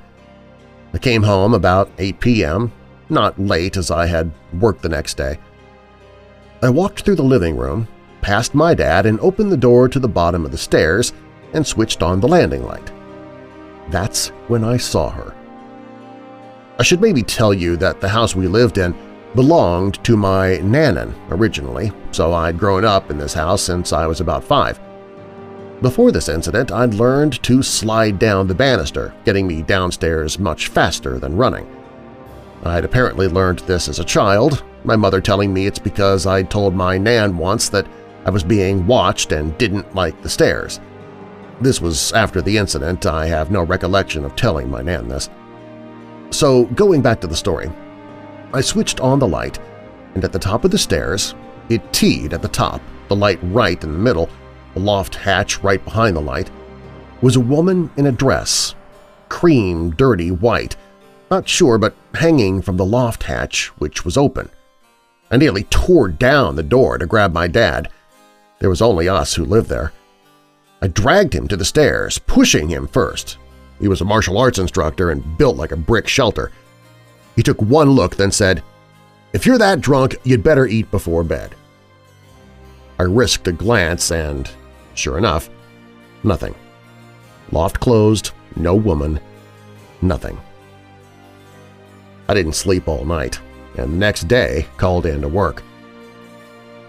I 0.93 0.97
came 0.97 1.23
home 1.23 1.53
about 1.53 1.91
8 1.97 2.19
p.m., 2.19 2.71
not 3.10 3.39
late 3.39 3.77
as 3.77 3.91
I 3.91 4.05
had 4.05 4.31
work 4.60 4.81
the 4.81 4.89
next 4.89 5.15
day. 5.15 5.38
I 6.62 6.69
walked 6.69 7.01
through 7.01 7.15
the 7.15 7.23
living 7.23 7.55
room 7.55 7.88
past 8.21 8.55
my 8.55 8.73
dad 8.73 9.05
and 9.05 9.19
opened 9.19 9.51
the 9.51 9.57
door 9.57 9.88
to 9.88 9.99
the 9.99 10.07
bottom 10.07 10.43
of 10.43 10.51
the 10.51 10.57
stairs 10.57 11.13
and 11.53 11.65
switched 11.65 12.01
on 12.01 12.19
the 12.19 12.27
landing 12.27 12.65
light. 12.65 12.91
That's 13.89 14.29
when 14.47 14.63
I 14.63 14.77
saw 14.77 15.10
her. 15.10 15.36
I 16.79 16.83
should 16.83 17.01
maybe 17.01 17.23
tell 17.23 17.53
you 17.53 17.77
that 17.77 18.01
the 18.01 18.10
house 18.10 18.36
we 18.36 18.47
lived 18.47 18.77
in 18.77 18.95
belonged 19.36 20.03
to 20.03 20.17
my 20.17 20.57
nanan 20.62 21.13
originally, 21.29 21.91
so 22.12 22.33
I'd 22.33 22.60
grown 22.60 22.86
up 22.86 23.12
in 23.12 23.17
this 23.17 23.33
house 23.33 23.62
since 23.62 23.93
I 23.93 24.07
was 24.07 24.19
about 24.19 24.43
five. 24.43 24.79
Before 25.82 26.12
this 26.12 26.30
incident, 26.30 26.72
I'd 26.72 26.96
learned 26.96 27.42
to 27.44 27.62
slide 27.62 28.18
down 28.18 28.48
the 28.48 28.56
banister, 28.56 29.13
getting 29.26 29.46
me 29.46 29.62
downstairs 29.62 30.40
much 30.40 30.70
faster 30.70 31.20
than 31.20 31.38
running. 31.38 31.68
I'd 32.63 32.86
apparently 32.86 33.28
learned 33.28 33.60
this 33.60 33.88
as 33.88 34.00
a 34.00 34.04
child, 34.04 34.63
my 34.84 34.96
mother 34.96 35.22
telling 35.22 35.54
me 35.54 35.68
it's 35.68 35.78
because 35.80 36.26
I'd 36.26 36.50
told 36.50 36.74
my 36.74 36.98
nan 36.98 37.38
once 37.38 37.70
that 37.70 37.88
I 38.26 38.32
was 38.32 38.44
being 38.44 38.88
watched 38.88 39.32
and 39.32 39.58
didn't 39.58 39.94
like 39.94 40.22
the 40.22 40.30
stairs. 40.30 40.80
This 41.62 41.82
was 41.82 42.12
after 42.13 42.42
the 42.42 42.58
incident. 42.58 43.06
I 43.06 43.26
have 43.28 43.52
no 43.52 43.63
recollection 43.63 44.26
of 44.26 44.36
telling 44.36 44.70
my 44.70 44.82
Nan 44.82 45.08
this. 45.08 45.30
So, 46.30 46.66
going 46.66 47.02
back 47.02 47.22
to 47.22 47.28
the 47.28 47.36
story, 47.36 47.72
I 48.54 48.62
switched 48.62 49.00
on 49.00 49.18
the 49.18 49.28
light, 49.28 49.60
and 50.13 50.24
at 50.24 50.32
the 50.32 50.40
top 50.40 50.66
of 50.66 50.72
the 50.72 50.78
stairs, 50.78 51.36
it 51.70 51.94
teed 51.94 52.34
at 52.34 52.42
the 52.42 52.48
top, 52.48 52.82
the 53.08 53.16
light 53.16 53.40
right 53.44 53.82
in 53.84 53.92
the 53.92 53.98
middle, 53.98 54.30
loft 54.78 55.16
hatch 55.16 55.60
right 55.63 55.84
behind 55.84 56.16
the 56.16 56.22
light, 56.22 56.50
was 57.22 57.36
a 57.36 57.42
woman 57.42 57.90
in 57.98 58.06
a 58.06 58.12
dress, 58.12 58.76
cream, 59.30 59.92
dirty 59.92 60.32
white, 60.32 60.76
not 61.30 61.48
sure 61.48 61.78
but 61.78 61.96
hanging 62.13 62.62
from 62.62 62.78
the 62.78 62.86
loft 62.86 63.24
hatch, 63.24 63.68
which 63.80 64.06
was 64.06 64.18
open. 64.18 64.50
I 65.30 65.38
nearly 65.38 65.63
tore 65.66 66.08
down 66.08 66.56
the 66.56 66.63
door 66.63 66.98
to 66.98 67.06
grab 67.06 67.34
my 67.34 67.48
dad. 67.48 67.90
There 68.60 68.70
was 68.70 68.82
only 68.82 69.10
us 69.10 69.34
who 69.34 69.44
lived 69.44 69.70
there. 69.70 69.92
I 70.82 70.88
dragged 70.88 71.34
him 71.34 71.48
to 71.48 71.58
the 71.58 71.66
stairs, 71.66 72.18
pushing 72.18 72.70
him 72.70 72.88
first. 72.88 73.38
He 73.80 73.88
was 73.88 74.02
a 74.02 74.06
martial 74.06 74.38
arts 74.38 74.60
instructor 74.60 75.12
and 75.12 75.38
built 75.38 75.58
like 75.58 75.72
a 75.72 75.78
brick 75.78 76.08
shelter. 76.08 76.52
He 77.36 77.44
took 77.44 77.62
one 77.62 77.92
look, 77.92 78.16
then 78.16 78.32
said, 78.32 78.63
if 79.34 79.46
you're 79.46 79.58
that 79.58 79.82
drunk, 79.82 80.16
you'd 80.24 80.44
better 80.44 80.66
eat 80.66 80.90
before 80.90 81.24
bed. 81.24 81.54
I 82.98 83.04
risked 83.04 83.48
a 83.48 83.52
glance 83.52 84.12
and, 84.12 84.50
sure 84.97 85.17
enough, 85.17 85.49
nothing. 86.23 86.55
Loft 87.51 87.79
closed, 87.79 88.31
no 88.55 88.75
woman, 88.75 89.19
nothing. 90.01 90.39
I 92.27 92.33
didn't 92.33 92.53
sleep 92.53 92.88
all 92.88 93.05
night, 93.05 93.39
and 93.77 93.93
the 93.93 93.97
next 93.97 94.27
day 94.27 94.67
called 94.77 95.05
in 95.05 95.21
to 95.21 95.27
work. 95.27 95.63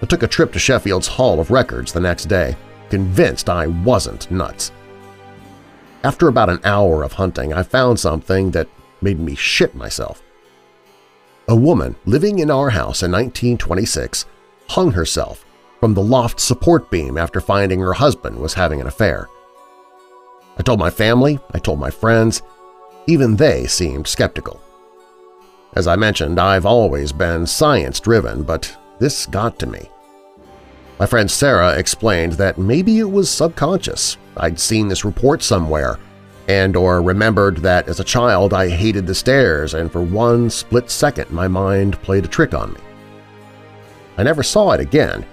I 0.03 0.07
took 0.07 0.23
a 0.23 0.29
trip 0.29 0.53
to 0.53 0.59
Sheffield's 0.59 1.07
Hall 1.07 1.41
of 1.41 1.51
Records 1.51 1.93
the 1.93 2.01
next 2.01 2.27
day, 2.27 2.57
convinced 2.91 3.49
I 3.49 3.67
wasn't 3.67 4.31
nuts. 4.31 4.73
After 6.05 6.29
about 6.29 6.51
an 6.51 6.61
hour 6.65 7.03
of 7.03 7.13
hunting, 7.13 7.53
I 7.53 7.63
found 7.63 7.99
something 7.99 8.53
that 8.53 8.69
made 9.01 9.19
me 9.19 9.35
shit 9.35 9.75
myself. 9.75 10.23
A 11.49 11.57
woman 11.57 11.97
living 12.05 12.39
in 12.39 12.51
our 12.51 12.71
house 12.71 13.03
in 13.03 13.11
1926 13.11 14.27
hung 14.69 14.93
herself 14.93 15.45
from 15.81 15.95
the 15.95 16.03
loft 16.03 16.41
support 16.41 16.91
beam 16.91 17.17
after 17.17 17.41
finding 17.41 17.81
her 17.81 17.93
husband 17.93 18.39
was 18.39 18.55
having 18.55 18.81
an 18.81 18.87
affair. 18.87 19.29
I 20.59 20.63
told 20.63 20.79
my 20.79 20.91
family, 20.91 21.39
I 21.53 21.59
told 21.59 21.79
my 21.79 21.91
friends, 21.91 22.43
even 23.07 23.37
they 23.37 23.67
seemed 23.67 24.07
skeptical. 24.07 24.61
As 25.75 25.87
I 25.87 25.97
mentioned, 25.97 26.41
I've 26.41 26.67
always 26.67 27.13
been 27.13 27.47
science-driven, 27.47 28.43
but 28.43 28.77
this 28.99 29.27
got 29.27 29.59
to 29.61 29.67
me. 29.67 29.89
My 30.99 31.07
friend 31.07 31.31
Sarah 31.31 31.79
explained 31.79 32.33
that 32.35 32.59
maybe 32.59 32.99
it 32.99 33.11
was 33.11 33.31
subconscious. 33.31 34.17
I'd 34.37 34.59
seen 34.59 34.89
this 34.89 35.05
report 35.05 35.43
somewhere, 35.43 35.99
and 36.49 36.75
or 36.75 37.03
remembered 37.03 37.59
that 37.59 37.89
as 37.89 38.01
a 38.01 38.05
child 38.05 38.53
I 38.53 38.69
hated 38.69 39.07
the 39.07 39.15
stairs 39.15 39.75
and 39.75 39.93
for 39.93 40.03
one 40.03 40.51
split 40.51 40.91
second 40.91 41.31
my 41.31 41.47
mind 41.47 42.01
played 42.03 42.25
a 42.25 42.29
trick 42.29 42.55
on 42.55 42.73
me. 42.73 42.81
I 44.17 44.25
never 44.25 44.43
saw 44.43 44.73
it 44.73 44.81
again, 44.81 45.25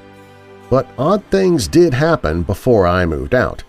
but 0.70 0.88
odd 0.98 1.24
things 1.26 1.68
did 1.68 1.94
happen 1.94 2.44
before 2.44 2.88
I 2.88 3.06
moved 3.06 3.36
out. 3.36 3.64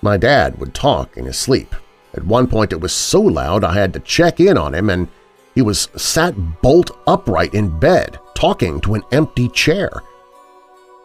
My 0.00 0.16
dad 0.16 0.58
would 0.58 0.74
talk 0.74 1.16
in 1.16 1.26
his 1.26 1.38
sleep. 1.38 1.74
At 2.14 2.24
one 2.24 2.46
point 2.46 2.72
it 2.72 2.80
was 2.80 2.92
so 2.92 3.20
loud 3.20 3.64
I 3.64 3.74
had 3.74 3.92
to 3.94 4.00
check 4.00 4.40
in 4.40 4.58
on 4.58 4.74
him 4.74 4.90
and 4.90 5.08
he 5.54 5.62
was 5.62 5.88
sat 5.96 6.34
bolt 6.62 6.90
upright 7.06 7.54
in 7.54 7.78
bed, 7.78 8.18
talking 8.34 8.80
to 8.82 8.94
an 8.94 9.02
empty 9.12 9.48
chair. 9.48 9.90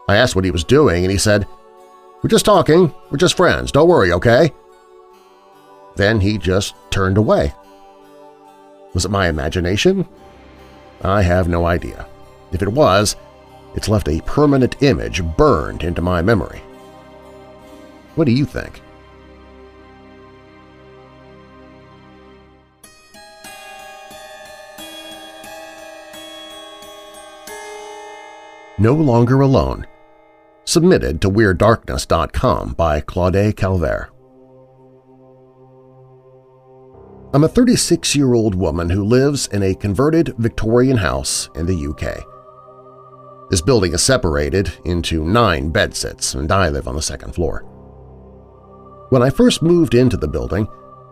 I 0.08 0.16
asked 0.16 0.36
what 0.36 0.46
he 0.46 0.52
was 0.52 0.64
doing 0.64 1.04
and 1.04 1.12
he 1.12 1.18
said, 1.18 1.48
We're 2.22 2.30
just 2.30 2.46
talking, 2.46 2.94
we're 3.12 3.18
just 3.18 3.38
friends, 3.38 3.72
don't 3.72 3.90
worry, 3.90 4.12
okay? 4.14 4.54
Then 5.96 6.22
he 6.22 6.38
just 6.38 6.76
turned 6.92 7.18
away. 7.18 7.54
Was 8.94 9.06
it 9.06 9.12
my 9.12 9.28
imagination? 9.28 10.08
I 11.02 11.22
have 11.22 11.48
no 11.48 11.66
idea. 11.66 12.08
If 12.52 12.62
it 12.62 12.72
was, 12.72 13.16
it's 13.78 13.88
left 13.88 14.10
a 14.10 14.20
permanent 14.22 14.82
image 14.82 15.24
burned 15.38 15.84
into 15.84 16.02
my 16.02 16.20
memory. 16.20 16.64
What 18.16 18.26
do 18.26 18.32
you 18.32 18.44
think? 18.44 18.82
No 28.80 28.96
Longer 28.96 29.42
Alone 29.42 29.86
Submitted 30.66 31.22
to 31.22 31.30
WeirdDarkness.com 31.30 32.74
by 32.74 33.00
Claude 33.02 33.56
Calvert 33.56 34.10
I'm 37.34 37.44
a 37.44 37.50
36-year-old 37.50 38.56
woman 38.56 38.90
who 38.90 39.04
lives 39.04 39.48
in 39.48 39.62
a 39.62 39.76
converted 39.76 40.34
Victorian 40.38 40.98
house 40.98 41.50
in 41.56 41.68
the 41.68 41.88
UK. 41.88 42.37
This 43.50 43.62
building 43.62 43.94
is 43.94 44.04
separated 44.04 44.74
into 44.84 45.24
nine 45.24 45.70
bedsits, 45.70 46.36
and 46.36 46.52
I 46.52 46.70
live 46.70 46.88
on 46.88 46.96
the 46.96 47.02
second 47.02 47.34
floor. 47.34 47.60
When 49.10 49.24
I 49.24 49.30
first 49.30 49.62
moved 49.62 49.94
into 49.94 50.18
the 50.18 50.28
building, 50.28 50.68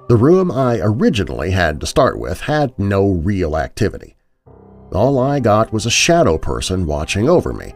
the 0.09 0.17
room 0.17 0.51
I 0.51 0.79
originally 0.81 1.51
had 1.51 1.79
to 1.79 1.87
start 1.87 2.19
with 2.19 2.41
had 2.41 2.77
no 2.77 3.07
real 3.11 3.57
activity. 3.57 4.15
All 4.91 5.17
I 5.17 5.39
got 5.39 5.71
was 5.71 5.85
a 5.85 5.91
shadow 5.91 6.37
person 6.37 6.85
watching 6.85 7.29
over 7.29 7.53
me, 7.53 7.73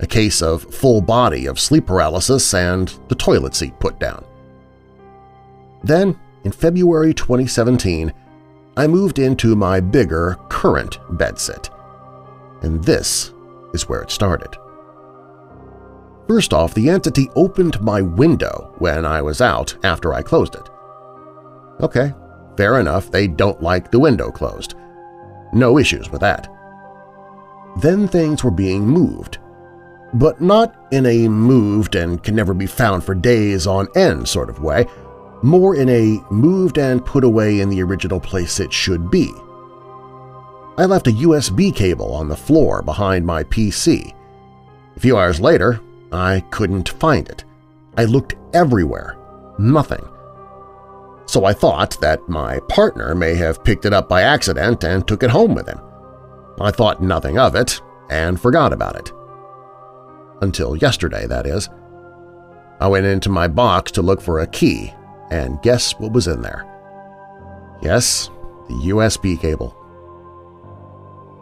a 0.00 0.06
case 0.06 0.42
of 0.42 0.74
full 0.74 1.00
body 1.00 1.46
of 1.46 1.60
sleep 1.60 1.86
paralysis, 1.86 2.54
and 2.54 2.92
the 3.08 3.14
toilet 3.14 3.54
seat 3.54 3.78
put 3.78 4.00
down. 4.00 4.24
Then 5.84 6.18
in 6.44 6.52
February 6.52 7.14
2017, 7.14 8.12
I 8.76 8.86
moved 8.86 9.18
into 9.18 9.54
my 9.54 9.80
bigger 9.80 10.38
current 10.48 10.98
bedsit. 11.10 11.68
And 12.62 12.82
this 12.82 13.31
is 13.72 13.88
where 13.88 14.02
it 14.02 14.10
started. 14.10 14.56
First 16.28 16.52
off, 16.52 16.74
the 16.74 16.88
entity 16.88 17.28
opened 17.34 17.80
my 17.80 18.00
window 18.00 18.74
when 18.78 19.04
I 19.04 19.20
was 19.20 19.40
out 19.40 19.76
after 19.84 20.14
I 20.14 20.22
closed 20.22 20.54
it. 20.54 20.68
Okay, 21.80 22.14
fair 22.56 22.78
enough, 22.80 23.10
they 23.10 23.26
don't 23.26 23.62
like 23.62 23.90
the 23.90 23.98
window 23.98 24.30
closed. 24.30 24.74
No 25.52 25.78
issues 25.78 26.10
with 26.10 26.20
that. 26.20 26.48
Then 27.80 28.06
things 28.06 28.44
were 28.44 28.50
being 28.50 28.86
moved, 28.86 29.38
but 30.14 30.40
not 30.40 30.74
in 30.90 31.06
a 31.06 31.28
moved 31.28 31.94
and 31.96 32.22
can 32.22 32.36
never 32.36 32.54
be 32.54 32.66
found 32.66 33.02
for 33.02 33.14
days 33.14 33.66
on 33.66 33.88
end 33.96 34.28
sort 34.28 34.50
of 34.50 34.60
way, 34.60 34.86
more 35.42 35.74
in 35.74 35.88
a 35.88 36.22
moved 36.30 36.78
and 36.78 37.04
put 37.04 37.24
away 37.24 37.60
in 37.60 37.68
the 37.68 37.82
original 37.82 38.20
place 38.20 38.60
it 38.60 38.72
should 38.72 39.10
be. 39.10 39.32
I 40.78 40.86
left 40.86 41.06
a 41.06 41.12
USB 41.12 41.74
cable 41.74 42.14
on 42.14 42.28
the 42.28 42.36
floor 42.36 42.80
behind 42.82 43.26
my 43.26 43.44
PC. 43.44 44.14
A 44.96 45.00
few 45.00 45.18
hours 45.18 45.40
later, 45.40 45.80
I 46.12 46.40
couldn't 46.50 46.88
find 46.88 47.28
it. 47.28 47.44
I 47.96 48.04
looked 48.04 48.36
everywhere. 48.54 49.16
Nothing. 49.58 50.06
So 51.26 51.44
I 51.44 51.52
thought 51.52 52.00
that 52.00 52.26
my 52.28 52.58
partner 52.68 53.14
may 53.14 53.34
have 53.34 53.64
picked 53.64 53.84
it 53.84 53.92
up 53.92 54.08
by 54.08 54.22
accident 54.22 54.82
and 54.84 55.06
took 55.06 55.22
it 55.22 55.30
home 55.30 55.54
with 55.54 55.68
him. 55.68 55.80
I 56.60 56.70
thought 56.70 57.02
nothing 57.02 57.38
of 57.38 57.54
it 57.54 57.80
and 58.10 58.40
forgot 58.40 58.72
about 58.72 58.96
it. 58.96 59.12
Until 60.40 60.76
yesterday, 60.76 61.26
that 61.26 61.46
is. 61.46 61.68
I 62.80 62.88
went 62.88 63.06
into 63.06 63.28
my 63.28 63.46
box 63.46 63.92
to 63.92 64.02
look 64.02 64.20
for 64.20 64.40
a 64.40 64.46
key 64.46 64.92
and 65.30 65.62
guess 65.62 65.98
what 65.98 66.12
was 66.12 66.26
in 66.26 66.42
there? 66.42 66.66
Yes, 67.82 68.28
the 68.68 68.74
USB 68.74 69.40
cable. 69.40 69.76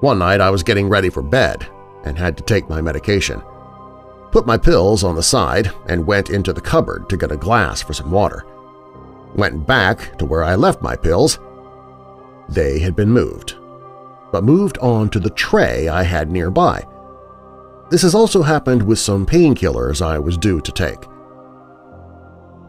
One 0.00 0.18
night 0.18 0.40
I 0.40 0.48
was 0.48 0.62
getting 0.62 0.88
ready 0.88 1.10
for 1.10 1.22
bed 1.22 1.66
and 2.04 2.16
had 2.16 2.36
to 2.38 2.42
take 2.42 2.68
my 2.70 2.80
medication. 2.80 3.42
Put 4.32 4.46
my 4.46 4.56
pills 4.56 5.04
on 5.04 5.14
the 5.14 5.22
side 5.22 5.70
and 5.88 6.06
went 6.06 6.30
into 6.30 6.54
the 6.54 6.60
cupboard 6.60 7.08
to 7.10 7.18
get 7.18 7.32
a 7.32 7.36
glass 7.36 7.82
for 7.82 7.92
some 7.92 8.10
water. 8.10 8.46
Went 9.34 9.66
back 9.66 10.16
to 10.18 10.24
where 10.24 10.42
I 10.42 10.54
left 10.54 10.80
my 10.80 10.96
pills. 10.96 11.38
They 12.48 12.78
had 12.78 12.96
been 12.96 13.10
moved, 13.10 13.56
but 14.32 14.42
moved 14.42 14.78
on 14.78 15.10
to 15.10 15.20
the 15.20 15.30
tray 15.30 15.88
I 15.88 16.02
had 16.02 16.30
nearby. 16.30 16.86
This 17.90 18.02
has 18.02 18.14
also 18.14 18.42
happened 18.42 18.82
with 18.82 18.98
some 18.98 19.26
painkillers 19.26 20.00
I 20.00 20.18
was 20.18 20.38
due 20.38 20.60
to 20.62 20.72
take. 20.72 21.04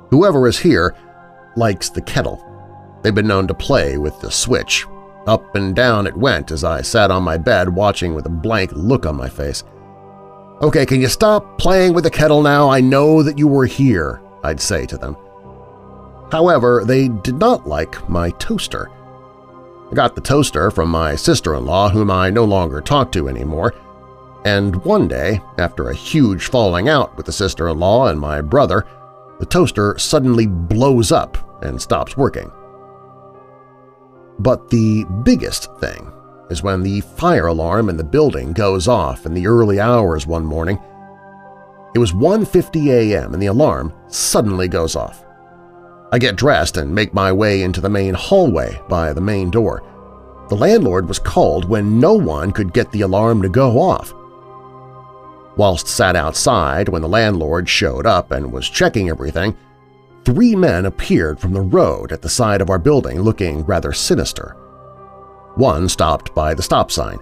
Whoever 0.10 0.48
is 0.48 0.60
here 0.60 0.96
likes 1.56 1.90
the 1.90 2.02
kettle. 2.02 2.46
They've 3.02 3.16
been 3.16 3.28
known 3.28 3.48
to 3.48 3.54
play 3.54 3.98
with 3.98 4.20
the 4.20 4.32
switch. 4.32 4.86
Up 5.28 5.56
and 5.56 5.76
down 5.76 6.08
it 6.08 6.18
went 6.18 6.52
as 6.52 6.64
I 6.64 6.82
sat 6.82 7.12
on 7.12 7.24
my 7.24 7.38
bed 7.38 7.70
watching 7.70 8.16
with 8.16 8.26
a 8.26 8.30
blank 8.30 8.72
look 8.74 9.06
on 9.06 9.16
my 9.16 9.30
face. 9.30 9.64
Okay, 10.62 10.86
can 10.86 11.02
you 11.02 11.08
stop 11.08 11.58
playing 11.58 11.94
with 11.94 12.04
the 12.04 12.10
kettle 12.10 12.42
now? 12.42 12.70
I 12.70 12.82
know 12.82 13.24
that 13.24 13.38
you 13.38 13.48
were 13.48 13.66
here, 13.66 14.22
I'd 14.44 14.60
say 14.60 14.86
to 14.86 14.98
them. 14.98 15.16
However, 16.32 16.84
they 16.86 17.08
did 17.08 17.36
not 17.36 17.68
like 17.68 18.08
my 18.10 18.30
toaster. 18.32 18.90
I 19.92 19.94
got 19.94 20.16
the 20.16 20.22
toaster 20.22 20.72
from 20.72 20.90
my 20.90 21.16
sister-in-law, 21.16 21.90
whom 21.90 22.10
I 22.10 22.30
no 22.30 22.46
longer 22.46 22.80
talk 22.80 23.12
to 23.12 23.28
anymore, 23.28 23.74
and 24.46 24.84
one 24.86 25.08
day, 25.08 25.42
after 25.60 25.90
a 25.90 25.96
huge 25.96 26.48
falling 26.48 26.90
out 26.90 27.16
with 27.16 27.28
the 27.28 27.32
sister-in-law 27.32 28.08
and 28.08 28.20
my 28.20 28.42
brother, 28.42 28.88
the 29.40 29.46
toaster 29.46 29.98
suddenly 30.00 30.48
blows 30.48 31.12
up 31.12 31.38
and 31.64 31.80
stops 31.80 32.18
working. 32.18 32.52
But 34.42 34.72
the 34.72 35.06
biggest 35.24 35.72
thing 35.80 36.12
is 36.50 36.64
when 36.64 36.82
the 36.82 37.02
fire 37.02 37.46
alarm 37.46 37.90
in 37.90 37.98
the 37.98 38.04
building 38.04 38.54
goes 38.54 38.88
off 38.88 39.28
in 39.28 39.36
the 39.36 39.46
early 39.46 39.80
hours 39.80 40.26
one 40.26 40.44
morning. 40.44 40.80
It 41.94 42.00
was 42.00 42.12
1.50 42.12 42.88
a.m. 42.88 43.36
and 43.36 43.44
the 43.44 43.48
alarm 43.48 43.94
suddenly 44.08 44.68
goes 44.68 44.96
off. 44.96 45.24
I 46.12 46.18
get 46.18 46.38
dressed 46.38 46.78
and 46.78 46.94
make 46.94 47.14
my 47.14 47.32
way 47.32 47.62
into 47.62 47.82
the 47.82 47.90
main 47.90 48.16
hallway 48.16 48.82
by 48.90 49.14
the 49.14 49.22
main 49.22 49.52
door. 49.52 49.84
The 50.50 50.58
landlord 50.58 51.08
was 51.08 51.20
called 51.20 51.66
when 51.66 52.00
no 52.00 52.14
one 52.14 52.52
could 52.52 52.74
get 52.74 52.92
the 52.92 53.02
alarm 53.02 53.44
to 53.44 53.50
go 53.50 53.80
off. 53.80 54.12
Whilst 55.56 55.88
sat 55.88 56.16
outside 56.16 56.90
when 56.90 57.04
the 57.04 57.08
landlord 57.08 57.70
showed 57.70 58.08
up 58.08 58.32
and 58.32 58.52
was 58.52 58.68
checking 58.68 59.08
everything, 59.08 59.56
three 60.26 60.56
men 60.56 60.86
appeared 60.86 61.40
from 61.40 61.54
the 61.54 61.62
road 61.62 62.12
at 62.12 62.22
the 62.22 62.30
side 62.30 62.62
of 62.62 62.70
our 62.70 62.80
building 62.80 63.22
looking 63.22 63.64
rather 63.66 63.94
sinister. 63.94 64.56
One 65.56 65.90
stopped 65.90 66.34
by 66.34 66.54
the 66.54 66.64
stop 66.64 66.92
sign, 66.92 67.20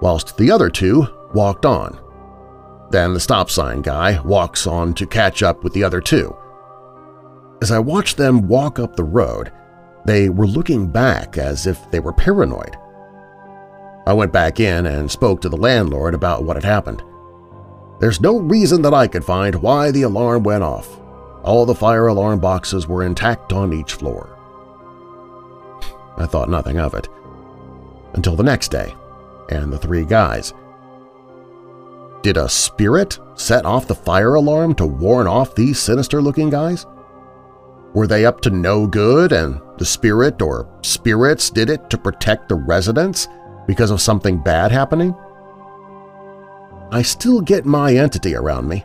whilst 0.00 0.36
the 0.36 0.50
other 0.50 0.68
two 0.68 1.06
walked 1.34 1.64
on. 1.66 1.98
Then 2.90 3.12
the 3.14 3.20
stop 3.20 3.50
sign 3.50 3.82
guy 3.82 4.20
walks 4.20 4.66
on 4.66 4.94
to 4.94 5.06
catch 5.06 5.42
up 5.42 5.62
with 5.62 5.72
the 5.72 5.84
other 5.84 6.00
two. 6.00 6.34
As 7.60 7.70
I 7.70 7.78
watched 7.78 8.16
them 8.16 8.48
walk 8.48 8.78
up 8.78 8.96
the 8.96 9.04
road, 9.04 9.52
they 10.06 10.28
were 10.28 10.46
looking 10.46 10.86
back 10.86 11.36
as 11.36 11.66
if 11.66 11.90
they 11.90 12.00
were 12.00 12.12
paranoid. 12.12 12.76
I 14.06 14.14
went 14.14 14.32
back 14.32 14.58
in 14.58 14.86
and 14.86 15.10
spoke 15.10 15.42
to 15.42 15.50
the 15.50 15.56
landlord 15.56 16.14
about 16.14 16.44
what 16.44 16.56
had 16.56 16.64
happened. 16.64 17.02
There's 18.00 18.20
no 18.20 18.38
reason 18.38 18.80
that 18.82 18.94
I 18.94 19.06
could 19.06 19.24
find 19.24 19.56
why 19.56 19.90
the 19.90 20.02
alarm 20.02 20.44
went 20.44 20.62
off. 20.62 20.98
All 21.42 21.64
the 21.64 21.74
fire 21.74 22.08
alarm 22.08 22.40
boxes 22.40 22.86
were 22.86 23.04
intact 23.04 23.52
on 23.52 23.72
each 23.72 23.94
floor. 23.94 24.36
I 26.16 26.26
thought 26.26 26.50
nothing 26.50 26.78
of 26.78 26.94
it. 26.94 27.08
Until 28.14 28.36
the 28.36 28.42
next 28.42 28.68
day, 28.68 28.94
and 29.50 29.72
the 29.72 29.78
three 29.78 30.04
guys. 30.04 30.52
Did 32.22 32.36
a 32.36 32.48
spirit 32.48 33.18
set 33.36 33.64
off 33.64 33.86
the 33.86 33.94
fire 33.94 34.34
alarm 34.34 34.74
to 34.74 34.86
warn 34.86 35.26
off 35.26 35.54
these 35.54 35.78
sinister-looking 35.78 36.50
guys? 36.50 36.86
Were 37.94 38.06
they 38.06 38.26
up 38.26 38.40
to 38.42 38.50
no 38.50 38.86
good 38.86 39.32
and 39.32 39.60
the 39.78 39.84
spirit 39.84 40.42
or 40.42 40.68
spirits 40.82 41.48
did 41.50 41.70
it 41.70 41.88
to 41.90 41.98
protect 41.98 42.48
the 42.48 42.56
residents 42.56 43.28
because 43.66 43.90
of 43.90 44.00
something 44.00 44.38
bad 44.38 44.72
happening? 44.72 45.14
I 46.90 47.02
still 47.02 47.40
get 47.40 47.64
my 47.64 47.94
entity 47.94 48.34
around 48.34 48.68
me, 48.68 48.84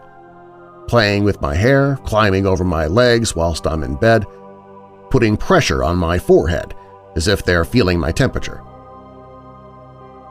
playing 0.87 1.23
with 1.23 1.41
my 1.41 1.55
hair, 1.55 1.97
climbing 2.05 2.45
over 2.45 2.63
my 2.63 2.87
legs 2.87 3.35
whilst 3.35 3.67
I'm 3.67 3.83
in 3.83 3.95
bed, 3.95 4.25
putting 5.09 5.37
pressure 5.37 5.83
on 5.83 5.97
my 5.97 6.19
forehead 6.19 6.75
as 7.15 7.27
if 7.27 7.43
they're 7.43 7.65
feeling 7.65 7.99
my 7.99 8.11
temperature. 8.11 8.57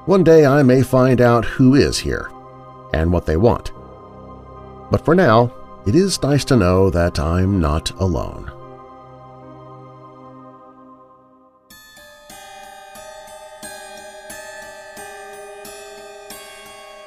One 0.06 0.24
day 0.24 0.44
I 0.44 0.62
may 0.62 0.82
find 0.82 1.20
out 1.20 1.44
who 1.44 1.74
is 1.76 1.98
here 1.98 2.30
and 2.92 3.12
what 3.12 3.24
they 3.26 3.36
want. 3.36 3.72
But 4.90 5.04
for 5.04 5.14
now, 5.14 5.54
it 5.86 5.94
is 5.94 6.22
nice 6.22 6.44
to 6.46 6.56
know 6.56 6.90
that 6.90 7.18
I'm 7.18 7.60
not 7.60 7.90
alone. 8.00 8.50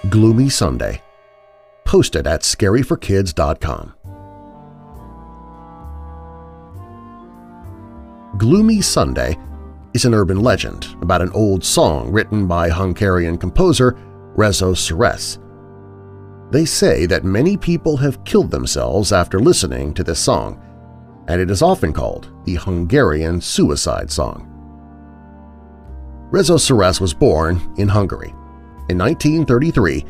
Gloomy 0.10 0.50
Sunday, 0.50 1.02
posted 1.86 2.28
at 2.28 2.42
scaryforkids.com. 2.42 3.94
Gloomy 8.38 8.82
Sunday 8.82 9.38
is 9.94 10.04
an 10.04 10.14
urban 10.14 10.42
legend 10.42 10.88
about 11.02 11.22
an 11.22 11.32
old 11.32 11.64
song 11.64 12.12
written 12.12 12.48
by 12.48 12.70
Hungarian 12.70 13.38
composer 13.38 13.94
Rezo 14.36 14.76
Seress. 14.76 15.40
They 16.52 16.66
say 16.66 17.06
that 17.06 17.24
many 17.24 17.56
people 17.56 17.96
have 17.98 18.24
killed 18.26 18.52
themselves 18.52 19.14
after 19.14 19.40
listening 19.40 19.94
to 19.94 20.04
this 20.04 20.20
song, 20.20 20.62
and 21.30 21.40
it 21.40 21.50
is 21.50 21.62
often 21.62 21.94
called 21.94 22.30
the 22.44 22.56
Hungarian 22.56 23.40
suicide 23.40 24.12
song. 24.12 24.52
Rezo 26.30 26.60
Seress 26.60 27.00
was 27.00 27.14
born 27.14 27.74
in 27.78 27.88
Hungary. 27.88 28.30
In 28.90 28.98
1933, 28.98 30.06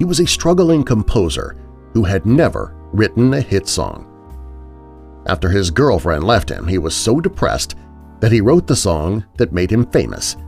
he 0.00 0.06
was 0.06 0.18
a 0.18 0.26
struggling 0.26 0.82
composer 0.82 1.56
who 1.92 2.02
had 2.02 2.24
never 2.24 2.74
written 2.92 3.34
a 3.34 3.40
hit 3.40 3.68
song. 3.68 4.06
After 5.26 5.50
his 5.50 5.70
girlfriend 5.70 6.24
left 6.24 6.50
him, 6.50 6.66
he 6.66 6.78
was 6.78 6.96
so 6.96 7.20
depressed 7.20 7.74
that 8.20 8.32
he 8.32 8.40
wrote 8.40 8.66
the 8.66 8.74
song 8.74 9.26
that 9.36 9.52
made 9.52 9.70
him 9.70 9.84
famous. 9.90 10.38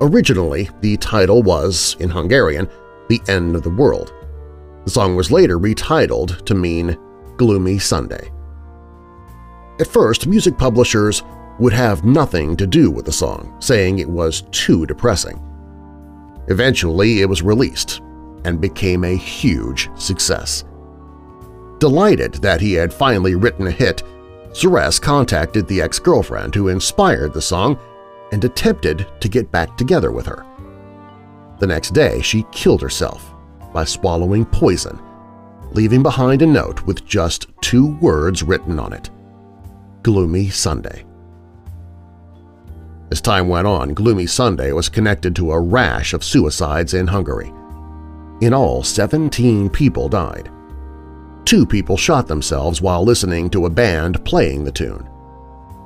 Originally, 0.00 0.70
the 0.80 0.96
title 0.96 1.42
was, 1.42 1.94
in 2.00 2.08
Hungarian, 2.08 2.68
The 3.10 3.20
End 3.28 3.54
of 3.54 3.62
the 3.62 3.70
World. 3.70 4.14
The 4.86 4.90
song 4.90 5.14
was 5.14 5.30
later 5.30 5.58
retitled 5.58 6.42
to 6.46 6.54
mean 6.54 6.96
Gloomy 7.36 7.78
Sunday. 7.78 8.32
At 9.78 9.88
first, 9.88 10.26
music 10.26 10.56
publishers 10.56 11.22
would 11.58 11.74
have 11.74 12.06
nothing 12.06 12.56
to 12.56 12.66
do 12.66 12.90
with 12.90 13.04
the 13.04 13.12
song, 13.12 13.54
saying 13.60 13.98
it 13.98 14.08
was 14.08 14.44
too 14.52 14.86
depressing. 14.86 15.38
Eventually, 16.48 17.20
it 17.20 17.28
was 17.28 17.42
released 17.42 18.00
and 18.44 18.60
became 18.60 19.04
a 19.04 19.16
huge 19.16 19.90
success. 19.96 20.64
Delighted 21.78 22.34
that 22.34 22.60
he 22.60 22.74
had 22.74 22.92
finally 22.92 23.34
written 23.34 23.66
a 23.66 23.70
hit, 23.70 24.02
Seress 24.52 25.00
contacted 25.00 25.66
the 25.66 25.80
ex-girlfriend 25.80 26.54
who 26.54 26.68
inspired 26.68 27.32
the 27.32 27.42
song 27.42 27.78
and 28.32 28.44
attempted 28.44 29.06
to 29.20 29.28
get 29.28 29.50
back 29.50 29.76
together 29.76 30.10
with 30.10 30.26
her. 30.26 30.44
The 31.58 31.66
next 31.66 31.94
day, 31.94 32.20
she 32.20 32.46
killed 32.52 32.82
herself 32.82 33.32
by 33.72 33.84
swallowing 33.84 34.44
poison, 34.44 35.00
leaving 35.72 36.02
behind 36.02 36.42
a 36.42 36.46
note 36.46 36.82
with 36.82 37.04
just 37.04 37.46
two 37.60 37.96
words 37.98 38.42
written 38.42 38.78
on 38.78 38.92
it– 38.92 39.10
Gloomy 40.02 40.48
Sunday. 40.48 41.04
As 43.10 43.20
time 43.20 43.48
went 43.48 43.66
on, 43.66 43.94
Gloomy 43.94 44.26
Sunday 44.26 44.72
was 44.72 44.88
connected 44.88 45.36
to 45.36 45.52
a 45.52 45.60
rash 45.60 46.14
of 46.14 46.24
suicides 46.24 46.94
in 46.94 47.06
Hungary. 47.06 47.52
In 48.40 48.54
all, 48.54 48.82
17 48.82 49.68
people 49.68 50.08
died. 50.08 50.50
Two 51.44 51.66
people 51.66 51.96
shot 51.96 52.26
themselves 52.26 52.80
while 52.80 53.04
listening 53.04 53.50
to 53.50 53.66
a 53.66 53.70
band 53.70 54.24
playing 54.24 54.64
the 54.64 54.72
tune. 54.72 55.08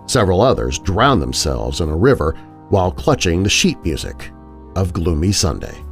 Several 0.07 0.41
others 0.41 0.79
drowned 0.79 1.23
themselves 1.23 1.81
in 1.81 1.89
a 1.89 1.97
river 1.97 2.37
while 2.69 2.93
clutching 2.93 3.43
the 3.43 3.51
sheet 3.51 3.83
music 3.83 4.31
of 4.77 4.93
Gloomy 4.93 5.33
Sunday. 5.33 5.83